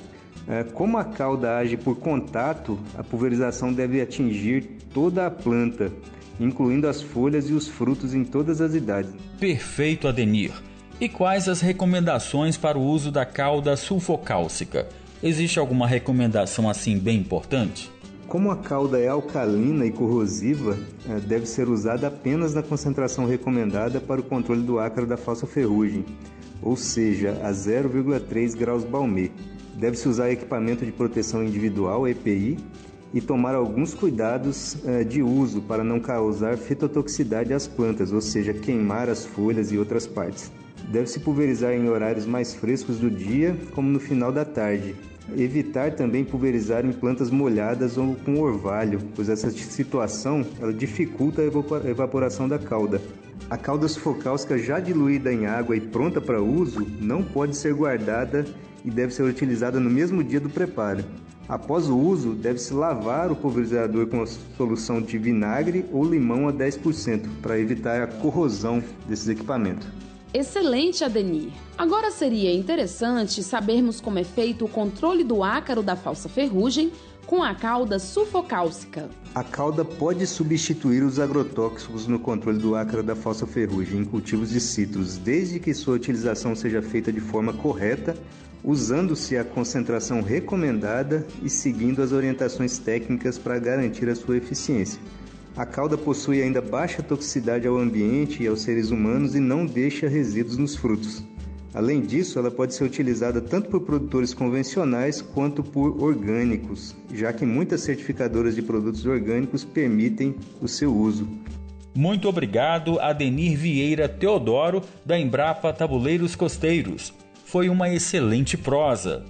Eh, 0.49 0.63
como 0.73 0.97
a 0.97 1.03
calda 1.03 1.57
age 1.57 1.75
por 1.75 1.97
contato, 1.97 2.79
a 2.97 3.03
pulverização 3.03 3.73
deve 3.73 4.01
atingir 4.01 4.77
toda 4.93 5.25
a 5.25 5.31
planta, 5.31 5.91
incluindo 6.39 6.87
as 6.87 7.01
folhas 7.01 7.49
e 7.49 7.53
os 7.53 7.67
frutos 7.67 8.13
em 8.13 8.23
todas 8.23 8.61
as 8.61 8.73
idades. 8.73 9.11
Perfeito, 9.39 10.07
Adenir. 10.07 10.53
E 10.99 11.09
quais 11.09 11.47
as 11.47 11.61
recomendações 11.61 12.57
para 12.57 12.77
o 12.77 12.81
uso 12.81 13.11
da 13.11 13.25
cauda 13.25 13.75
sulfocálcica? 13.75 14.87
Existe 15.21 15.59
alguma 15.59 15.85
recomendação 15.85 16.69
assim 16.69 16.97
bem 16.97 17.19
importante? 17.19 17.91
Como 18.27 18.51
a 18.51 18.57
cauda 18.57 18.99
é 18.99 19.07
alcalina 19.07 19.85
e 19.85 19.91
corrosiva, 19.91 20.77
é, 21.09 21.19
deve 21.19 21.45
ser 21.45 21.69
usada 21.69 22.07
apenas 22.07 22.53
na 22.53 22.61
concentração 22.61 23.25
recomendada 23.25 24.01
para 24.01 24.19
o 24.19 24.23
controle 24.23 24.61
do 24.61 24.79
ácaro 24.79 25.07
da 25.07 25.17
falsa 25.17 25.47
ferrugem, 25.47 26.05
ou 26.61 26.75
seja, 26.75 27.39
a 27.43 27.51
0,3 27.51 28.55
graus 28.55 28.83
Balmê. 28.83 29.31
Deve-se 29.77 30.09
usar 30.09 30.31
equipamento 30.31 30.83
de 30.83 30.91
proteção 30.91 31.43
individual 31.43 32.07
EPI 32.07 32.57
e 33.13 33.21
tomar 33.21 33.53
alguns 33.53 33.93
cuidados 33.93 34.75
é, 34.83 35.03
de 35.03 35.21
uso 35.21 35.61
para 35.61 35.83
não 35.83 35.99
causar 35.99 36.57
fitotoxicidade 36.57 37.53
às 37.53 37.67
plantas, 37.67 38.11
ou 38.11 38.19
seja, 38.19 38.53
queimar 38.53 39.07
as 39.07 39.23
folhas 39.23 39.71
e 39.71 39.77
outras 39.77 40.07
partes. 40.07 40.51
Deve-se 40.89 41.19
pulverizar 41.19 41.73
em 41.73 41.87
horários 41.89 42.25
mais 42.25 42.55
frescos 42.55 42.97
do 42.97 43.09
dia, 43.09 43.55
como 43.75 43.87
no 43.87 43.99
final 43.99 44.31
da 44.31 44.43
tarde. 44.43 44.95
Evitar 45.37 45.91
também 45.91 46.25
pulverizar 46.25 46.83
em 46.83 46.91
plantas 46.91 47.29
molhadas 47.29 47.97
ou 47.97 48.15
com 48.15 48.39
orvalho, 48.39 48.99
pois 49.15 49.29
essa 49.29 49.51
situação 49.51 50.43
ela 50.59 50.73
dificulta 50.73 51.41
a 51.41 51.89
evaporação 51.89 52.47
da 52.47 52.57
cauda. 52.57 52.99
A 53.49 53.57
cauda 53.57 53.87
sufocálcica 53.87 54.57
já 54.57 54.79
diluída 54.79 55.31
em 55.31 55.45
água 55.45 55.75
e 55.75 55.81
pronta 55.81 56.19
para 56.19 56.41
uso 56.41 56.85
não 56.99 57.23
pode 57.23 57.55
ser 57.55 57.73
guardada 57.73 58.45
e 58.83 58.91
deve 58.91 59.13
ser 59.13 59.23
utilizada 59.23 59.79
no 59.79 59.89
mesmo 59.89 60.23
dia 60.23 60.39
do 60.39 60.49
preparo. 60.49 61.03
Após 61.47 61.87
o 61.87 61.97
uso, 61.97 62.33
deve-se 62.33 62.73
lavar 62.73 63.31
o 63.31 63.35
pulverizador 63.35 64.07
com 64.07 64.21
a 64.21 64.27
solução 64.27 65.01
de 65.01 65.17
vinagre 65.17 65.85
ou 65.93 66.03
limão 66.03 66.49
a 66.49 66.53
10% 66.53 67.25
para 67.41 67.57
evitar 67.57 68.01
a 68.01 68.07
corrosão 68.07 68.83
desses 69.07 69.29
equipamentos. 69.29 69.87
Excelente, 70.33 71.05
Adenir. 71.05 71.51
Agora 71.77 72.11
seria 72.11 72.53
interessante 72.53 73.41
sabermos 73.41 74.01
como 74.01 74.19
é 74.19 74.25
feito 74.25 74.65
o 74.65 74.69
controle 74.69 75.23
do 75.23 75.41
ácaro 75.41 75.81
da 75.81 75.95
falsa 75.95 76.27
ferrugem 76.27 76.91
com 77.27 77.43
a 77.43 77.53
cauda 77.53 77.99
sufocálcica. 77.99 79.09
A 79.35 79.43
cauda 79.43 79.83
pode 79.83 80.25
substituir 80.25 81.03
os 81.03 81.19
agrotóxicos 81.19 82.07
no 82.07 82.17
controle 82.17 82.57
do 82.57 82.73
ácaro 82.73 83.03
da 83.03 83.15
falsa 83.15 83.45
ferrugem 83.45 83.99
em 83.99 84.05
cultivos 84.05 84.49
de 84.49 84.61
citros, 84.61 85.17
desde 85.17 85.59
que 85.59 85.73
sua 85.73 85.95
utilização 85.95 86.55
seja 86.55 86.81
feita 86.81 87.11
de 87.11 87.19
forma 87.19 87.51
correta, 87.51 88.15
usando-se 88.63 89.37
a 89.37 89.43
concentração 89.43 90.21
recomendada 90.21 91.27
e 91.43 91.49
seguindo 91.49 92.01
as 92.01 92.13
orientações 92.13 92.79
técnicas 92.79 93.37
para 93.37 93.59
garantir 93.59 94.07
a 94.07 94.15
sua 94.15 94.37
eficiência. 94.37 94.99
A 95.55 95.65
cauda 95.65 95.97
possui 95.97 96.41
ainda 96.41 96.61
baixa 96.61 97.03
toxicidade 97.03 97.67
ao 97.67 97.77
ambiente 97.77 98.41
e 98.41 98.47
aos 98.47 98.61
seres 98.61 98.89
humanos 98.89 99.35
e 99.35 99.39
não 99.39 99.65
deixa 99.65 100.07
resíduos 100.07 100.57
nos 100.57 100.75
frutos. 100.77 101.23
Além 101.77 102.01
disso, 102.01 102.39
ela 102.39 102.49
pode 102.49 102.73
ser 102.73 102.85
utilizada 102.85 103.39
tanto 103.39 103.69
por 103.69 103.81
produtores 103.81 104.33
convencionais 104.33 105.21
quanto 105.21 105.61
por 105.61 106.01
orgânicos, 106.03 106.95
já 107.13 107.31
que 107.31 107.45
muitas 107.45 107.81
certificadoras 107.81 108.55
de 108.55 108.63
produtos 108.63 109.05
orgânicos 109.05 109.63
permitem 109.63 110.33
o 110.59 110.67
seu 110.67 110.91
uso. 110.91 111.27
Muito 111.93 112.27
obrigado, 112.27 112.99
Adenir 112.99 113.55
Vieira 113.55 114.09
Teodoro, 114.09 114.81
da 115.05 115.19
Embrapa 115.19 115.71
Tabuleiros 115.71 116.35
Costeiros. 116.35 117.13
Foi 117.45 117.69
uma 117.69 117.93
excelente 117.93 118.57
prosa. 118.57 119.23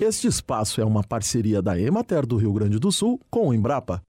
Este 0.00 0.28
espaço 0.28 0.80
é 0.80 0.84
uma 0.84 1.02
parceria 1.02 1.60
da 1.60 1.76
Emater 1.76 2.24
do 2.24 2.36
Rio 2.36 2.52
Grande 2.52 2.78
do 2.78 2.92
Sul 2.92 3.20
com 3.28 3.48
o 3.48 3.52
Embrapa. 3.52 4.05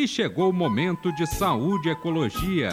E 0.00 0.08
chegou 0.08 0.48
o 0.48 0.52
momento 0.52 1.12
de 1.12 1.26
saúde 1.26 1.88
e 1.88 1.92
ecologia. 1.92 2.70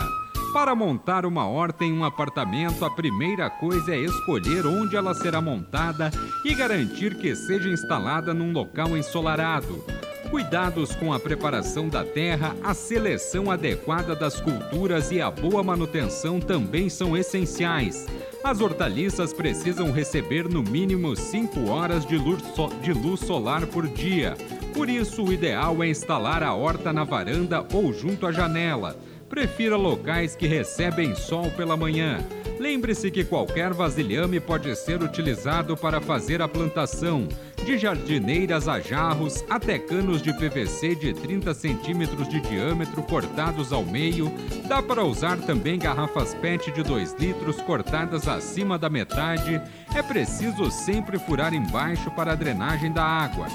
Para 0.53 0.73
montar 0.73 1.25
uma 1.25 1.45
horta 1.45 1.83
em 1.83 1.91
um 1.91 2.05
apartamento, 2.05 2.85
a 2.85 2.89
primeira 2.89 3.49
coisa 3.49 3.93
é 3.93 3.99
escolher 3.99 4.65
onde 4.65 4.95
ela 4.95 5.13
será 5.13 5.41
montada 5.41 6.09
e 6.45 6.55
garantir 6.55 7.17
que 7.17 7.35
seja 7.35 7.67
instalada 7.67 8.33
num 8.33 8.53
local 8.53 8.95
ensolarado. 8.95 9.83
Cuidados 10.29 10.95
com 10.95 11.11
a 11.11 11.19
preparação 11.19 11.89
da 11.89 12.01
terra, 12.01 12.55
a 12.63 12.73
seleção 12.73 13.51
adequada 13.51 14.15
das 14.15 14.39
culturas 14.39 15.11
e 15.11 15.19
a 15.19 15.29
boa 15.29 15.61
manutenção 15.61 16.39
também 16.39 16.87
são 16.87 17.17
essenciais. 17.17 18.07
As 18.41 18.61
hortaliças 18.61 19.33
precisam 19.33 19.91
receber 19.91 20.47
no 20.47 20.63
mínimo 20.63 21.13
5 21.13 21.69
horas 21.69 22.05
de 22.05 22.17
luz, 22.17 23.19
solar 23.19 23.67
por 23.67 23.85
dia 23.85 24.37
Por 24.77 24.91
isso, 24.91 25.23
o 25.23 25.33
ideal 25.33 25.81
é 25.81 25.87
instalar 25.87 26.43
a 26.43 26.53
horta 26.53 26.93
na 26.93 27.03
varanda 27.03 27.65
ou 27.73 27.91
junto 27.91 28.27
à 28.27 28.31
janela. 28.31 28.95
Prefira 29.27 29.75
locais 29.75 30.35
que 30.35 30.45
recebem 30.45 31.15
sol 31.15 31.49
pela 31.57 31.75
manhã. 31.75 32.19
Lembre-se 32.59 33.09
que 33.09 33.25
qualquer 33.25 33.73
vasilhame 33.73 34.39
pode 34.39 34.75
ser 34.75 35.01
utilizado 35.01 35.75
para 35.75 35.99
fazer 35.99 36.43
a 36.43 36.47
plantação, 36.47 37.27
de 37.65 37.75
jardineiras 37.75 38.67
a 38.67 38.79
jarros 38.79 39.43
até 39.49 39.79
canos 39.79 40.21
de 40.21 40.31
PVC 40.31 40.93
de 40.93 41.11
30 41.11 41.55
centímetros 41.55 42.29
de 42.29 42.39
diâmetro 42.39 43.01
cortados 43.01 43.73
ao 43.73 43.83
meio. 43.83 44.31
Dá 44.67 44.79
para 44.83 45.03
usar 45.03 45.37
também 45.37 45.79
garrafas 45.79 46.35
PET 46.35 46.71
de 46.71 46.83
2 46.83 47.15
litros 47.19 47.59
cortadas 47.63 48.27
acima 48.27 48.77
da 48.77 48.91
metade. 48.91 49.59
É 49.95 50.03
preciso 50.03 50.69
sempre 50.69 51.17
furar 51.17 51.51
embaixo 51.51 52.11
para 52.11 52.33
a 52.33 52.35
drenagem 52.35 52.91
da 52.91 53.03
água. 53.03 53.47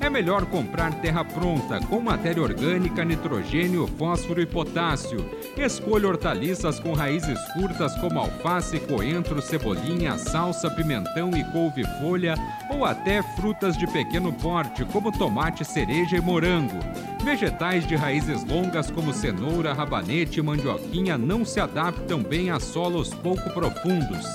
É 0.00 0.08
melhor 0.08 0.46
comprar 0.46 0.94
terra 0.94 1.22
pronta, 1.22 1.78
com 1.78 2.00
matéria 2.00 2.42
orgânica, 2.42 3.04
nitrogênio, 3.04 3.86
fósforo 3.98 4.40
e 4.40 4.46
potássio. 4.46 5.24
Escolha 5.58 6.08
hortaliças 6.08 6.80
com 6.80 6.94
raízes 6.94 7.38
curtas 7.52 7.94
como 7.98 8.18
alface, 8.18 8.80
coentro, 8.80 9.42
cebolinha, 9.42 10.16
salsa, 10.16 10.70
pimentão 10.70 11.30
e 11.36 11.44
couve-folha, 11.52 12.34
ou 12.70 12.86
até 12.86 13.22
frutas 13.36 13.76
de 13.76 13.86
pequeno 13.88 14.32
porte, 14.32 14.86
como 14.86 15.12
tomate, 15.12 15.66
cereja 15.66 16.16
e 16.16 16.20
morango. 16.20 16.78
Vegetais 17.22 17.86
de 17.86 17.94
raízes 17.94 18.42
longas 18.44 18.90
como 18.90 19.12
cenoura, 19.12 19.74
rabanete 19.74 20.40
e 20.40 20.42
mandioquinha 20.42 21.18
não 21.18 21.44
se 21.44 21.60
adaptam 21.60 22.22
bem 22.22 22.50
a 22.50 22.58
solos 22.58 23.12
pouco 23.12 23.50
profundos. 23.50 24.26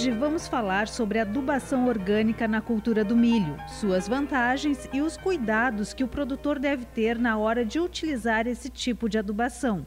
Hoje 0.00 0.12
vamos 0.12 0.48
falar 0.48 0.88
sobre 0.88 1.18
adubação 1.18 1.86
orgânica 1.86 2.48
na 2.48 2.62
cultura 2.62 3.04
do 3.04 3.14
milho, 3.14 3.54
suas 3.68 4.08
vantagens 4.08 4.88
e 4.94 5.02
os 5.02 5.18
cuidados 5.18 5.92
que 5.92 6.02
o 6.02 6.08
produtor 6.08 6.58
deve 6.58 6.86
ter 6.86 7.18
na 7.18 7.36
hora 7.36 7.66
de 7.66 7.78
utilizar 7.78 8.46
esse 8.46 8.70
tipo 8.70 9.10
de 9.10 9.18
adubação. 9.18 9.84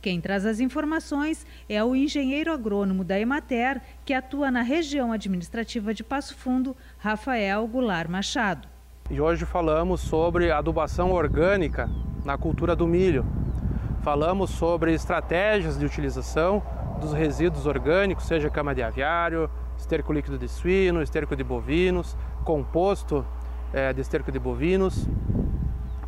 Quem 0.00 0.20
traz 0.20 0.46
as 0.46 0.60
informações 0.60 1.44
é 1.68 1.82
o 1.82 1.96
engenheiro 1.96 2.52
agrônomo 2.52 3.02
da 3.02 3.18
Emater, 3.18 3.82
que 4.04 4.14
atua 4.14 4.52
na 4.52 4.62
região 4.62 5.10
administrativa 5.10 5.92
de 5.92 6.04
Passo 6.04 6.36
Fundo, 6.36 6.76
Rafael 6.96 7.66
Goulart 7.66 8.08
Machado. 8.08 8.68
E 9.10 9.20
hoje 9.20 9.44
falamos 9.44 10.00
sobre 10.00 10.52
adubação 10.52 11.10
orgânica 11.10 11.90
na 12.24 12.38
cultura 12.38 12.76
do 12.76 12.86
milho. 12.86 13.26
Falamos 14.04 14.50
sobre 14.50 14.94
estratégias 14.94 15.76
de 15.76 15.84
utilização 15.84 16.62
dos 17.00 17.12
resíduos 17.12 17.66
orgânicos, 17.66 18.26
seja 18.26 18.50
cama 18.50 18.74
de 18.74 18.82
aviário, 18.82 19.50
esterco 19.78 20.12
líquido 20.12 20.38
de 20.38 20.48
suíno, 20.48 21.02
esterco 21.02 21.36
de 21.36 21.44
bovinos, 21.44 22.16
composto 22.44 23.24
é, 23.72 23.92
de 23.92 24.00
esterco 24.00 24.32
de 24.32 24.38
bovinos, 24.38 25.06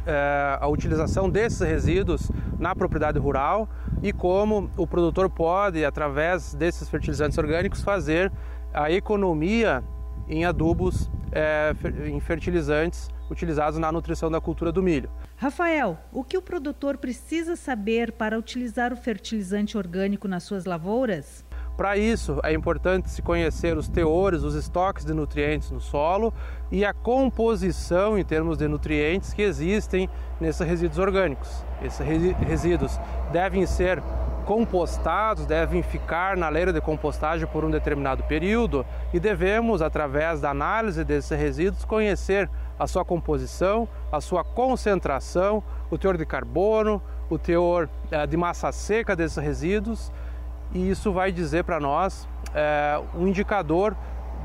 é, 0.06 0.58
a 0.60 0.66
utilização 0.68 1.28
desses 1.28 1.60
resíduos 1.60 2.30
na 2.58 2.74
propriedade 2.74 3.18
rural 3.18 3.68
e 4.02 4.12
como 4.12 4.70
o 4.76 4.86
produtor 4.86 5.28
pode, 5.28 5.84
através 5.84 6.54
desses 6.54 6.88
fertilizantes 6.88 7.36
orgânicos, 7.36 7.82
fazer 7.82 8.32
a 8.72 8.90
economia 8.90 9.84
em 10.28 10.44
adubos, 10.44 11.10
é, 11.32 11.74
em 12.06 12.18
fertilizantes 12.20 13.10
utilizados 13.30 13.78
na 13.78 13.92
nutrição 13.92 14.30
da 14.30 14.40
cultura 14.40 14.72
do 14.72 14.82
milho. 14.82 15.10
Rafael, 15.40 15.96
o 16.12 16.24
que 16.24 16.36
o 16.36 16.42
produtor 16.42 16.98
precisa 16.98 17.54
saber 17.54 18.10
para 18.10 18.36
utilizar 18.36 18.92
o 18.92 18.96
fertilizante 18.96 19.78
orgânico 19.78 20.26
nas 20.26 20.42
suas 20.42 20.64
lavouras? 20.64 21.44
Para 21.76 21.96
isso, 21.96 22.40
é 22.42 22.52
importante 22.52 23.08
se 23.08 23.22
conhecer 23.22 23.76
os 23.76 23.88
teores, 23.88 24.42
os 24.42 24.56
estoques 24.56 25.04
de 25.04 25.14
nutrientes 25.14 25.70
no 25.70 25.80
solo 25.80 26.34
e 26.72 26.84
a 26.84 26.92
composição 26.92 28.18
em 28.18 28.24
termos 28.24 28.58
de 28.58 28.66
nutrientes 28.66 29.32
que 29.32 29.42
existem 29.42 30.10
nesses 30.40 30.66
resíduos 30.66 30.98
orgânicos. 30.98 31.64
Esses 31.80 32.04
resíduos 32.04 32.98
devem 33.30 33.64
ser 33.64 34.02
compostados, 34.44 35.46
devem 35.46 35.84
ficar 35.84 36.36
na 36.36 36.48
leira 36.48 36.72
de 36.72 36.80
compostagem 36.80 37.46
por 37.46 37.64
um 37.64 37.70
determinado 37.70 38.24
período 38.24 38.84
e 39.14 39.20
devemos, 39.20 39.82
através 39.82 40.40
da 40.40 40.50
análise 40.50 41.04
desses 41.04 41.30
resíduos, 41.38 41.84
conhecer 41.84 42.50
a 42.78 42.86
sua 42.86 43.04
composição, 43.04 43.88
a 44.12 44.20
sua 44.20 44.44
concentração, 44.44 45.62
o 45.90 45.98
teor 45.98 46.16
de 46.16 46.24
carbono, 46.24 47.02
o 47.28 47.38
teor 47.38 47.88
é, 48.10 48.26
de 48.26 48.36
massa 48.36 48.70
seca 48.72 49.16
desses 49.16 49.36
resíduos, 49.36 50.12
e 50.72 50.90
isso 50.90 51.12
vai 51.12 51.32
dizer 51.32 51.64
para 51.64 51.80
nós 51.80 52.28
é, 52.54 53.00
um 53.14 53.26
indicador 53.26 53.96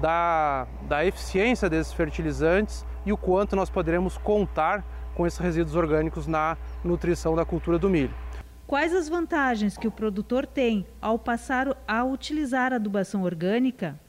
da, 0.02 0.68
da 0.84 1.06
eficiência 1.06 1.70
desses 1.70 1.94
fertilizantes 1.94 2.86
e 3.06 3.12
o 3.12 3.18
quanto 3.18 3.56
nós 3.56 3.70
poderemos 3.70 4.18
contar 4.18 4.84
com 5.16 5.28
esses 5.28 5.40
resíduos 5.40 5.76
orgânicos 5.76 6.26
na 6.28 6.58
nutrição 6.84 7.36
da 7.36 7.46
cultura 7.46 7.78
do 7.78 7.90
milho. 7.90 8.14
Quais 8.66 8.94
as 8.94 9.08
vantagens 9.08 9.78
que 9.78 9.88
o 9.88 9.92
produtor 9.92 10.48
tem 10.48 10.88
ao 11.02 11.20
passar 11.20 11.78
a 11.88 12.04
utilizar 12.04 12.74
adubação 12.74 13.24
orgânica? 13.24 14.00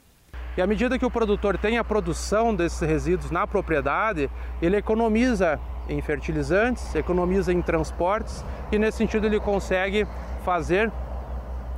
E 0.57 0.61
à 0.61 0.67
medida 0.67 0.97
que 0.97 1.05
o 1.05 1.11
produtor 1.11 1.57
tem 1.57 1.77
a 1.77 1.83
produção 1.83 2.55
desses 2.55 2.79
resíduos 2.79 3.29
na 3.29 3.45
propriedade, 3.45 4.29
ele 4.61 4.77
economiza 4.77 5.59
em 5.89 6.01
fertilizantes, 6.01 6.95
economiza 6.95 7.51
em 7.51 7.61
transportes 7.61 8.43
e 8.71 8.79
nesse 8.79 8.97
sentido 8.97 9.27
ele 9.27 9.39
consegue 9.39 10.07
fazer 10.45 10.91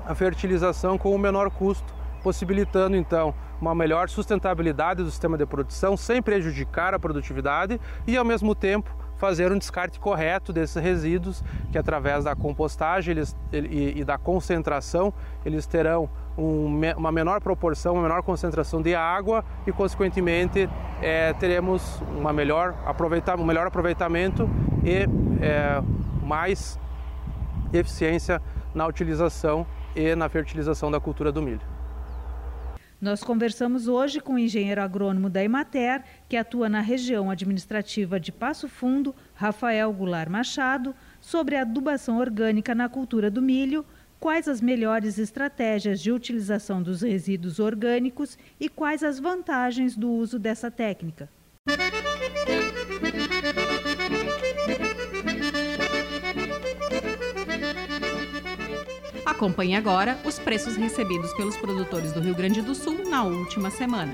a 0.06 0.13
fertilização 0.13 0.98
com 0.98 1.13
o 1.13 1.18
menor 1.18 1.50
custo, 1.50 1.94
possibilitando 2.22 2.96
então 2.96 3.34
uma 3.60 3.74
melhor 3.74 4.10
sustentabilidade 4.10 5.04
do 5.04 5.10
sistema 5.10 5.38
de 5.38 5.46
produção 5.46 5.98
sem 5.98 6.22
prejudicar 6.22 6.94
a 6.94 7.00
produtividade 7.00 7.82
e 8.06 8.16
ao 8.16 8.24
mesmo 8.24 8.54
tempo 8.54 8.96
fazer 9.17 9.51
um 9.51 9.58
descarte 9.58 9.99
correto 9.99 10.53
desses 10.53 10.82
resíduos 10.82 11.43
que 11.71 11.77
através 11.77 12.23
da 12.23 12.36
compostagem 12.36 13.12
eles, 13.12 13.36
e, 13.51 13.99
e 13.99 14.03
da 14.03 14.17
concentração 14.17 15.13
eles 15.45 15.65
terão 15.65 16.10
um, 16.38 16.80
uma 16.95 17.12
menor 17.12 17.41
proporção, 17.41 17.93
uma 17.93 18.03
menor 18.03 18.21
concentração 18.21 18.82
de 18.82 18.93
água 18.93 19.43
e, 19.65 19.71
consequentemente, 19.71 20.69
é, 21.01 21.34
teremos 21.34 22.01
uma 22.15 22.32
melhor 22.32 22.75
um 23.39 23.45
melhor 23.45 23.67
aproveitamento 23.67 24.47
e 24.84 25.08
é, 25.41 25.82
mais 26.23 26.80
eficiência 27.73 28.41
na 28.73 28.86
utilização 28.86 29.65
e 29.95 30.15
na 30.15 30.30
fertilização 30.30 30.91
da 30.91 30.99
cultura 30.99 31.32
do 31.32 31.41
milho. 31.41 31.77
Nós 33.00 33.24
conversamos 33.24 33.88
hoje 33.88 34.20
com 34.20 34.34
o 34.34 34.40
engenheiro 34.40 34.82
agrônomo 34.82 35.30
da 35.30 35.44
Emater, 35.44 36.04
que 36.28 36.36
atua 36.36 36.68
na 36.68 36.82
região 36.82 37.30
administrativa 37.30 38.20
de 38.20 38.32
Passo 38.32 38.68
Fundo, 38.68 39.14
Rafael 39.36 39.94
Goulart 39.94 40.30
Machado, 40.30 40.96
sobre 41.22 41.56
a 41.56 41.62
adubação 41.62 42.18
orgânica 42.18 42.74
na 42.74 42.90
cultura 42.90 43.30
do 43.30 43.42
milho 43.42 43.86
quais 44.20 44.48
as 44.48 44.62
melhores 44.62 45.18
estratégias 45.18 46.02
de 46.02 46.12
utilização 46.12 46.82
dos 46.82 47.02
resíduos 47.02 47.60
orgânicos 47.60 48.38
e 48.60 48.68
quais 48.68 49.04
as 49.04 49.20
vantagens 49.20 49.96
do 49.96 50.10
uso 50.10 50.40
dessa 50.40 50.72
técnica. 50.72 51.30
Acompanhe 59.28 59.76
agora 59.76 60.18
os 60.24 60.40
preços 60.40 60.78
recebidos 60.78 61.34
pelos 61.34 61.58
produtores 61.58 62.13
do 62.13 62.22
Rio 62.22 62.34
Grande 62.34 62.62
do 62.62 62.74
Sul 62.74 63.10
na 63.10 63.24
última 63.24 63.70
semana. 63.70 64.13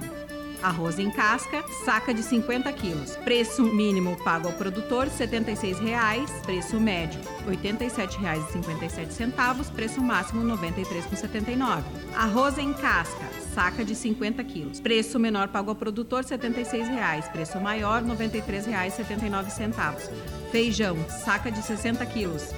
Arroz 0.60 0.97
em 0.97 1.12
casca, 1.12 1.63
saca 1.86 2.15
de 2.15 2.23
50 2.23 2.73
quilos. 2.73 3.15
Preço 3.17 3.62
mínimo 3.62 4.17
pago 4.23 4.47
ao 4.47 4.56
produtor, 4.56 5.06
R$ 5.06 5.12
76,00. 5.12 6.41
Preço 6.41 6.80
médio, 6.80 7.21
R$ 7.45 7.56
87,57. 7.58 9.71
Preço 9.71 10.02
máximo, 10.02 10.41
R$ 10.41 10.47
93,79. 10.58 11.84
Arroz 12.15 12.58
em 12.58 12.73
casca, 12.73 13.30
saca 13.54 13.86
de 13.86 13.93
50 13.93 14.43
quilos. 14.45 14.80
Preço 14.80 15.19
menor 15.19 15.49
pago 15.49 15.69
ao 15.69 15.76
produtor, 15.76 16.23
R$ 16.23 16.38
76,00. 16.38 17.32
Preço 17.32 17.60
maior, 17.60 18.02
R$ 18.02 18.15
93,79. 18.15 20.10
Feijão, 20.52 20.97
saca 21.23 21.52
de 21.52 21.62
60 21.62 22.04
quilos, 22.08 22.49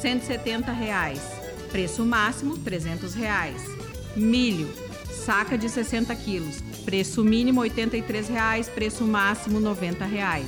R$ 0.00 0.10
170,00. 0.10 1.43
Preço 1.74 2.06
máximo, 2.06 2.56
300 2.56 3.14
reais. 3.14 3.60
Milho, 4.14 4.72
saca 5.10 5.58
de 5.58 5.68
60 5.68 6.14
quilos. 6.14 6.62
Preço 6.84 7.24
mínimo 7.24 7.62
R$ 7.64 7.70
83,00, 7.70 8.68
preço 8.68 9.04
máximo 9.04 9.58
R$ 9.58 9.64
90,00. 9.64 10.44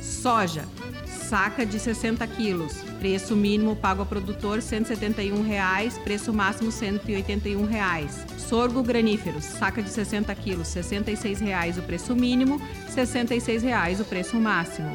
Soja, 0.00 0.64
saca 1.28 1.66
de 1.66 1.78
60 1.78 2.26
quilos. 2.28 2.78
Preço 2.98 3.36
mínimo 3.36 3.76
pago 3.76 4.00
ao 4.00 4.06
produtor 4.06 4.56
R$ 4.56 4.62
171,00, 4.62 6.02
preço 6.02 6.32
máximo 6.32 6.70
R$ 6.70 6.98
181,00. 6.98 8.38
Sorgo 8.38 8.82
granífero, 8.82 9.38
saca 9.42 9.82
de 9.82 9.90
60 9.90 10.34
quilos, 10.34 10.74
R$ 10.74 10.80
66,00 10.80 11.78
o 11.78 11.82
preço 11.82 12.16
mínimo, 12.16 12.56
R$ 12.56 13.04
66,00 13.04 14.00
o 14.00 14.04
preço 14.06 14.36
máximo. 14.36 14.94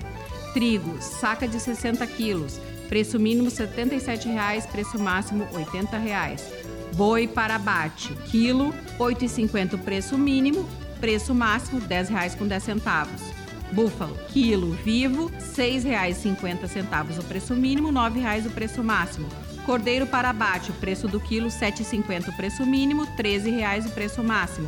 Trigo, 0.51 0.97
saca 0.99 1.47
de 1.47 1.59
60 1.59 2.07
quilos, 2.07 2.59
preço 2.87 3.19
mínimo 3.19 3.49
R$ 3.49 3.55
77,00, 3.55 4.67
preço 4.67 4.99
máximo 4.99 5.45
R$ 5.45 5.65
80,00. 5.65 6.41
Boi 6.95 7.27
para 7.27 7.55
abate, 7.55 8.13
quilo, 8.25 8.71
R$ 8.71 8.97
8,50 8.99 9.77
preço 9.79 10.17
mínimo, 10.17 10.67
preço 10.99 11.33
máximo 11.33 11.79
R$ 11.79 11.87
10,10. 11.87 13.35
Búfalo, 13.71 14.17
quilo 14.29 14.71
vivo, 14.71 15.27
R$ 15.27 15.39
6,50 15.39 17.19
o 17.19 17.23
preço 17.23 17.53
mínimo, 17.53 17.89
R$ 17.89 17.95
9,00 17.95 18.47
o 18.47 18.49
preço 18.51 18.83
máximo. 18.83 19.27
Cordeiro 19.65 20.05
para 20.05 20.29
abate, 20.29 20.71
preço 20.73 21.07
do 21.07 21.19
quilo 21.19 21.49
R$ 21.49 21.71
7,50 21.71 22.29
o 22.29 22.33
preço 22.37 22.65
mínimo, 22.65 23.03
R$ 23.03 23.23
13,00 23.23 23.87
o 23.87 23.91
preço 23.91 24.23
máximo. 24.23 24.67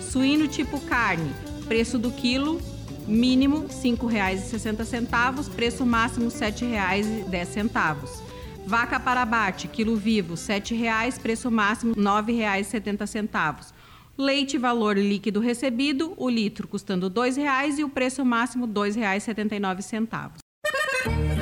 Suíno 0.00 0.48
tipo 0.48 0.80
carne, 0.80 1.30
preço 1.66 1.98
do 1.98 2.10
quilo 2.10 2.60
mínimo 3.08 3.62
R$ 3.62 3.68
5,60, 3.68 5.50
preço 5.54 5.86
máximo 5.86 6.28
R$ 6.28 6.34
7,10. 6.34 8.22
Vaca 8.66 9.00
para 9.00 9.22
abate, 9.22 9.66
quilo 9.66 9.96
vivo, 9.96 10.34
R$ 10.34 10.40
7,00, 10.40 11.18
preço 11.20 11.50
máximo 11.50 11.94
R$ 11.94 12.00
9,70. 12.00 13.72
Leite 14.18 14.58
valor 14.58 14.98
líquido 14.98 15.40
recebido, 15.40 16.12
o 16.16 16.28
litro 16.28 16.68
custando 16.68 17.06
R$ 17.06 17.14
2,00 17.14 17.78
e 17.78 17.84
o 17.84 17.88
preço 17.88 18.24
máximo 18.24 18.66
R$ 18.66 18.72
2,79. 18.72 20.38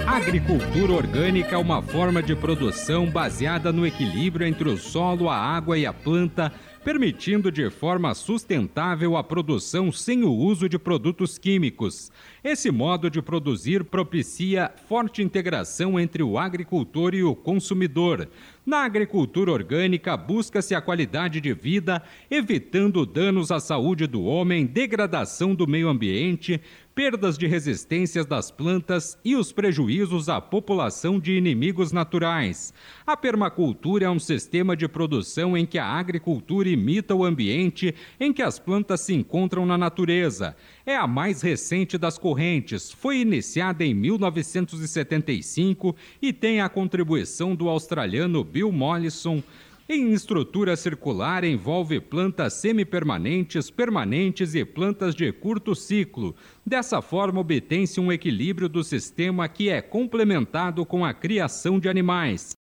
Agricultura 0.06 0.92
orgânica 0.92 1.56
é 1.56 1.58
uma 1.58 1.82
forma 1.82 2.22
de 2.22 2.36
produção 2.36 3.10
baseada 3.10 3.72
no 3.72 3.84
equilíbrio 3.84 4.46
entre 4.46 4.68
o 4.68 4.76
solo, 4.76 5.28
a 5.28 5.36
água 5.36 5.76
e 5.76 5.84
a 5.84 5.92
planta, 5.92 6.52
permitindo 6.86 7.50
de 7.50 7.68
forma 7.68 8.14
sustentável 8.14 9.16
a 9.16 9.24
produção 9.24 9.90
sem 9.90 10.22
o 10.22 10.32
uso 10.32 10.68
de 10.68 10.78
produtos 10.78 11.36
químicos. 11.36 12.12
Esse 12.44 12.70
modo 12.70 13.10
de 13.10 13.20
produzir 13.20 13.82
propicia 13.82 14.70
forte 14.88 15.20
integração 15.20 15.98
entre 15.98 16.22
o 16.22 16.38
agricultor 16.38 17.12
e 17.12 17.24
o 17.24 17.34
consumidor. 17.34 18.28
Na 18.64 18.84
agricultura 18.84 19.50
orgânica, 19.50 20.16
busca-se 20.16 20.76
a 20.76 20.80
qualidade 20.80 21.40
de 21.40 21.52
vida, 21.52 22.00
evitando 22.30 23.04
danos 23.04 23.50
à 23.50 23.58
saúde 23.58 24.06
do 24.06 24.22
homem, 24.22 24.64
degradação 24.64 25.56
do 25.56 25.66
meio 25.66 25.88
ambiente, 25.88 26.60
perdas 26.96 27.36
de 27.36 27.46
resistências 27.46 28.24
das 28.24 28.50
plantas 28.50 29.18
e 29.22 29.36
os 29.36 29.52
prejuízos 29.52 30.30
à 30.30 30.40
população 30.40 31.20
de 31.20 31.32
inimigos 31.32 31.92
naturais. 31.92 32.72
A 33.06 33.14
permacultura 33.14 34.06
é 34.06 34.10
um 34.10 34.18
sistema 34.18 34.74
de 34.74 34.88
produção 34.88 35.54
em 35.54 35.66
que 35.66 35.78
a 35.78 35.84
agricultura 35.84 36.70
imita 36.70 37.14
o 37.14 37.22
ambiente 37.22 37.94
em 38.18 38.32
que 38.32 38.40
as 38.40 38.58
plantas 38.58 39.02
se 39.02 39.12
encontram 39.12 39.66
na 39.66 39.76
natureza. 39.76 40.56
É 40.86 40.96
a 40.96 41.06
mais 41.06 41.42
recente 41.42 41.98
das 41.98 42.16
correntes, 42.16 42.90
foi 42.90 43.18
iniciada 43.18 43.84
em 43.84 43.92
1975 43.92 45.94
e 46.22 46.32
tem 46.32 46.62
a 46.62 46.68
contribuição 46.70 47.54
do 47.54 47.68
australiano 47.68 48.42
Bill 48.42 48.72
Mollison 48.72 49.42
em 49.88 50.12
estrutura 50.12 50.76
circular 50.76 51.44
envolve 51.44 52.00
plantas 52.00 52.54
semipermanentes, 52.54 53.70
permanentes 53.70 54.54
e 54.54 54.64
plantas 54.64 55.14
de 55.14 55.32
curto 55.32 55.74
ciclo. 55.76 56.34
Dessa 56.64 57.00
forma, 57.00 57.40
obtém-se 57.40 58.00
um 58.00 58.10
equilíbrio 58.10 58.68
do 58.68 58.82
sistema 58.82 59.48
que 59.48 59.68
é 59.68 59.80
complementado 59.80 60.84
com 60.84 61.04
a 61.04 61.14
criação 61.14 61.78
de 61.78 61.88
animais. 61.88 62.52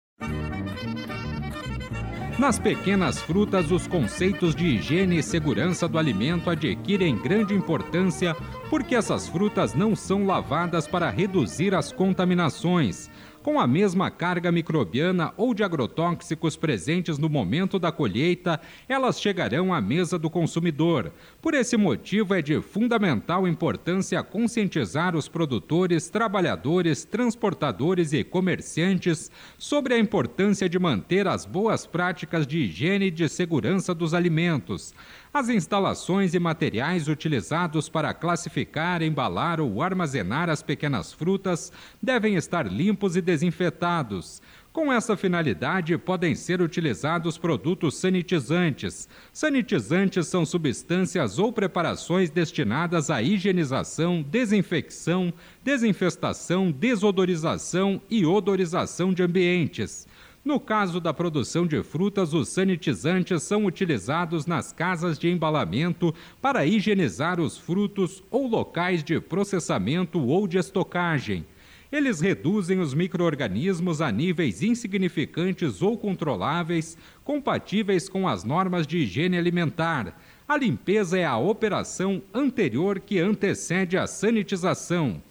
Nas 2.37 2.59
pequenas 2.59 3.21
frutas, 3.21 3.71
os 3.71 3.87
conceitos 3.87 4.53
de 4.53 4.67
higiene 4.67 5.19
e 5.19 5.23
segurança 5.23 5.87
do 5.87 5.97
alimento 5.97 6.49
adquirem 6.49 7.17
grande 7.17 7.55
importância 7.55 8.35
porque 8.69 8.93
essas 8.93 9.27
frutas 9.29 9.73
não 9.73 9.95
são 9.95 10.25
lavadas 10.25 10.85
para 10.85 11.09
reduzir 11.09 11.73
as 11.73 11.93
contaminações 11.93 13.09
com 13.45 13.59
a 13.59 13.67
mesma 13.67 14.09
carga 14.09 14.51
microbiana 14.51 15.31
ou 15.37 15.53
de 15.53 15.63
agrotóxicos 15.63 16.55
presentes 16.55 17.19
no 17.19 17.29
momento 17.29 17.77
da 17.77 17.91
colheita, 17.91 18.59
elas 18.89 19.21
chegarão 19.21 19.71
à 19.71 19.79
mesa 19.79 20.17
do 20.17 20.31
consumidor. 20.31 21.11
Por 21.45 21.53
esse 21.53 21.77
motivo, 21.77 22.33
é 22.33 22.41
de 22.41 22.59
fundamental 22.59 23.47
importância 23.47 24.23
conscientizar 24.23 25.15
os 25.15 25.27
produtores, 25.27 26.09
trabalhadores, 26.09 27.05
transportadores 27.05 28.13
e 28.13 28.23
comerciantes 28.23 29.29
sobre 29.55 29.93
a 29.93 29.99
importância 29.99 30.67
de 30.67 30.79
manter 30.79 31.27
as 31.27 31.45
boas 31.45 31.85
práticas 31.85 32.47
de 32.47 32.61
higiene 32.61 33.05
e 33.05 33.11
de 33.11 33.29
segurança 33.29 33.93
dos 33.93 34.15
alimentos. 34.15 34.91
As 35.31 35.47
instalações 35.47 36.33
e 36.33 36.39
materiais 36.39 37.07
utilizados 37.07 37.89
para 37.89 38.11
classificar, 38.11 39.03
embalar 39.03 39.61
ou 39.61 39.83
armazenar 39.83 40.49
as 40.49 40.63
pequenas 40.63 41.13
frutas 41.13 41.71
devem 42.01 42.37
estar 42.37 42.65
limpos 42.65 43.15
e 43.15 43.21
desinfetados. 43.21 44.41
Com 44.75 44.91
essa 44.91 45.15
finalidade, 45.15 45.97
podem 45.97 46.35
ser 46.35 46.61
utilizados 46.61 47.37
produtos 47.37 47.95
sanitizantes. 47.95 49.07
Sanitizantes 49.31 50.27
são 50.27 50.45
substâncias 50.45 51.39
ou 51.39 51.53
preparações 51.53 52.29
destinadas 52.29 53.09
à 53.09 53.21
higienização, 53.21 54.21
desinfecção, 54.21 55.33
desinfestação, 55.63 56.73
desodorização 56.73 58.01
e 58.09 58.25
odorização 58.25 59.13
de 59.13 59.23
ambientes. 59.23 60.05
No 60.43 60.59
caso 60.59 60.99
da 60.99 61.13
produção 61.13 61.65
de 61.65 61.81
frutas, 61.81 62.33
os 62.33 62.49
sanitizantes 62.49 63.43
são 63.43 63.63
utilizados 63.63 64.45
nas 64.45 64.73
casas 64.73 65.17
de 65.17 65.29
embalamento 65.29 66.13
para 66.41 66.65
higienizar 66.65 67.39
os 67.39 67.57
frutos 67.57 68.21
ou 68.29 68.45
locais 68.45 69.05
de 69.05 69.21
processamento 69.21 70.19
ou 70.19 70.45
de 70.45 70.57
estocagem. 70.57 71.45
Eles 71.91 72.19
reduzem 72.19 72.79
os 72.79 72.93
microorganismos 72.93 74.01
a 74.01 74.11
níveis 74.11 74.61
insignificantes 74.61 75.81
ou 75.81 75.97
controláveis, 75.97 76.97
compatíveis 77.23 78.09
com 78.09 78.27
as 78.27 78.43
normas 78.43 78.87
de 78.87 78.97
higiene 78.97 79.37
alimentar. 79.37 80.19
A 80.47 80.57
limpeza 80.57 81.17
é 81.17 81.25
a 81.25 81.37
operação 81.37 82.21
anterior 82.33 82.99
que 82.99 83.19
antecede 83.19 83.97
a 83.97 84.07
sanitização. 84.07 85.21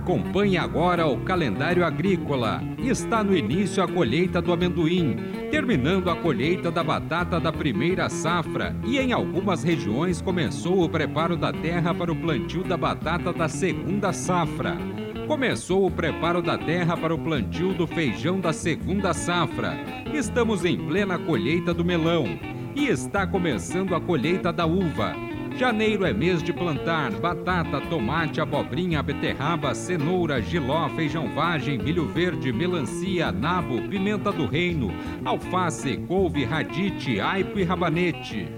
Acompanhe 0.00 0.56
agora 0.56 1.06
o 1.06 1.18
calendário 1.18 1.84
agrícola. 1.84 2.62
Está 2.78 3.22
no 3.22 3.36
início 3.36 3.82
a 3.82 3.86
colheita 3.86 4.40
do 4.40 4.50
amendoim, 4.50 5.14
terminando 5.50 6.08
a 6.08 6.16
colheita 6.16 6.70
da 6.70 6.82
batata 6.82 7.38
da 7.38 7.52
primeira 7.52 8.08
safra 8.08 8.74
e 8.86 8.98
em 8.98 9.12
algumas 9.12 9.62
regiões 9.62 10.22
começou 10.22 10.82
o 10.82 10.88
preparo 10.88 11.36
da 11.36 11.52
terra 11.52 11.94
para 11.94 12.10
o 12.10 12.16
plantio 12.16 12.64
da 12.64 12.78
batata 12.78 13.30
da 13.30 13.46
segunda 13.46 14.10
safra. 14.10 14.74
Começou 15.28 15.86
o 15.86 15.90
preparo 15.90 16.40
da 16.40 16.56
terra 16.56 16.96
para 16.96 17.14
o 17.14 17.18
plantio 17.18 17.74
do 17.74 17.86
feijão 17.86 18.40
da 18.40 18.54
segunda 18.54 19.12
safra. 19.12 19.74
Estamos 20.14 20.64
em 20.64 20.78
plena 20.78 21.18
colheita 21.18 21.74
do 21.74 21.84
melão 21.84 22.24
e 22.74 22.88
está 22.88 23.26
começando 23.26 23.94
a 23.94 24.00
colheita 24.00 24.50
da 24.50 24.64
uva. 24.64 25.29
Janeiro 25.56 26.06
é 26.06 26.12
mês 26.12 26.42
de 26.42 26.52
plantar 26.52 27.10
batata, 27.12 27.80
tomate, 27.82 28.40
abobrinha, 28.40 29.02
beterraba, 29.02 29.74
cenoura, 29.74 30.40
giló, 30.40 30.88
feijão 30.90 31.34
vagem, 31.34 31.76
milho 31.78 32.06
verde, 32.06 32.52
melancia, 32.52 33.30
nabo, 33.30 33.82
pimenta 33.88 34.32
do 34.32 34.46
reino, 34.46 34.90
alface, 35.24 35.98
couve, 36.08 36.44
radite, 36.44 37.20
aipo 37.20 37.58
e 37.58 37.64
rabanete. 37.64 38.48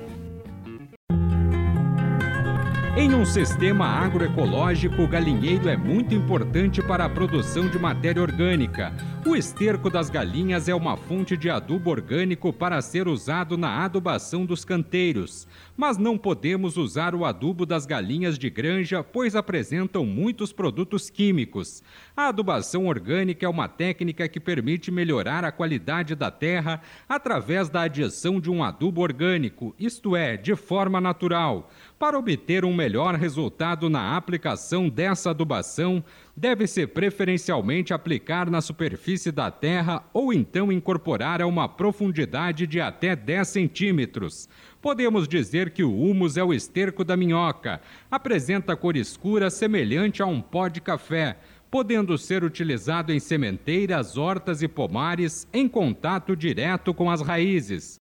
Em 2.94 3.14
um 3.14 3.24
sistema 3.24 3.86
agroecológico, 3.86 5.00
o 5.00 5.08
galinheiro 5.08 5.66
é 5.66 5.78
muito 5.78 6.14
importante 6.14 6.82
para 6.82 7.06
a 7.06 7.08
produção 7.08 7.66
de 7.66 7.78
matéria 7.78 8.20
orgânica. 8.20 8.92
O 9.26 9.34
esterco 9.34 9.88
das 9.88 10.10
galinhas 10.10 10.68
é 10.68 10.74
uma 10.74 10.94
fonte 10.94 11.34
de 11.34 11.48
adubo 11.48 11.90
orgânico 11.90 12.52
para 12.52 12.82
ser 12.82 13.08
usado 13.08 13.56
na 13.56 13.82
adubação 13.82 14.44
dos 14.44 14.62
canteiros. 14.62 15.48
Mas 15.76 15.96
não 15.96 16.18
podemos 16.18 16.76
usar 16.76 17.14
o 17.14 17.24
adubo 17.24 17.64
das 17.64 17.86
galinhas 17.86 18.38
de 18.38 18.50
granja, 18.50 19.02
pois 19.02 19.34
apresentam 19.34 20.04
muitos 20.04 20.52
produtos 20.52 21.08
químicos. 21.08 21.82
A 22.16 22.28
adubação 22.28 22.86
orgânica 22.86 23.46
é 23.46 23.48
uma 23.48 23.68
técnica 23.68 24.28
que 24.28 24.38
permite 24.38 24.90
melhorar 24.90 25.44
a 25.44 25.52
qualidade 25.52 26.14
da 26.14 26.30
terra 26.30 26.82
através 27.08 27.70
da 27.70 27.82
adição 27.82 28.38
de 28.38 28.50
um 28.50 28.62
adubo 28.62 29.00
orgânico, 29.00 29.74
isto 29.78 30.14
é, 30.14 30.36
de 30.36 30.54
forma 30.54 31.00
natural. 31.00 31.70
Para 31.98 32.18
obter 32.18 32.64
um 32.64 32.74
melhor 32.74 33.14
resultado 33.14 33.88
na 33.88 34.16
aplicação 34.16 34.88
dessa 34.88 35.30
adubação, 35.30 36.04
deve-se 36.36 36.86
preferencialmente 36.86 37.94
aplicar 37.94 38.50
na 38.50 38.60
superfície 38.60 39.30
da 39.30 39.50
terra 39.50 40.04
ou 40.12 40.32
então 40.32 40.72
incorporar 40.72 41.40
a 41.40 41.46
uma 41.46 41.68
profundidade 41.68 42.66
de 42.66 42.80
até 42.80 43.14
10 43.14 43.48
centímetros. 43.48 44.48
Podemos 44.82 45.28
dizer 45.28 45.70
que 45.70 45.84
o 45.84 45.96
humus 45.96 46.36
é 46.36 46.42
o 46.42 46.52
esterco 46.52 47.04
da 47.04 47.16
minhoca. 47.16 47.80
Apresenta 48.10 48.74
cor 48.74 48.96
escura 48.96 49.48
semelhante 49.48 50.20
a 50.20 50.26
um 50.26 50.42
pó 50.42 50.66
de 50.66 50.80
café, 50.80 51.38
podendo 51.70 52.18
ser 52.18 52.42
utilizado 52.42 53.12
em 53.12 53.20
sementeiras, 53.20 54.18
hortas 54.18 54.60
e 54.60 54.66
pomares 54.66 55.46
em 55.52 55.68
contato 55.68 56.34
direto 56.34 56.92
com 56.92 57.08
as 57.08 57.20
raízes. 57.20 58.00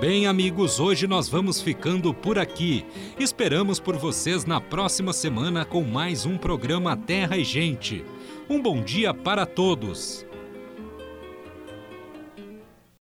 Bem, 0.00 0.26
amigos, 0.26 0.80
hoje 0.80 1.06
nós 1.06 1.28
vamos 1.28 1.62
ficando 1.62 2.12
por 2.12 2.40
aqui. 2.40 2.84
Esperamos 3.18 3.78
por 3.78 3.96
vocês 3.96 4.44
na 4.44 4.60
próxima 4.60 5.12
semana 5.12 5.64
com 5.64 5.82
mais 5.84 6.26
um 6.26 6.36
programa 6.36 6.96
Terra 6.96 7.36
e 7.38 7.44
Gente. 7.44 8.04
Um 8.50 8.60
bom 8.60 8.82
dia 8.82 9.14
para 9.14 9.46
todos. 9.46 10.23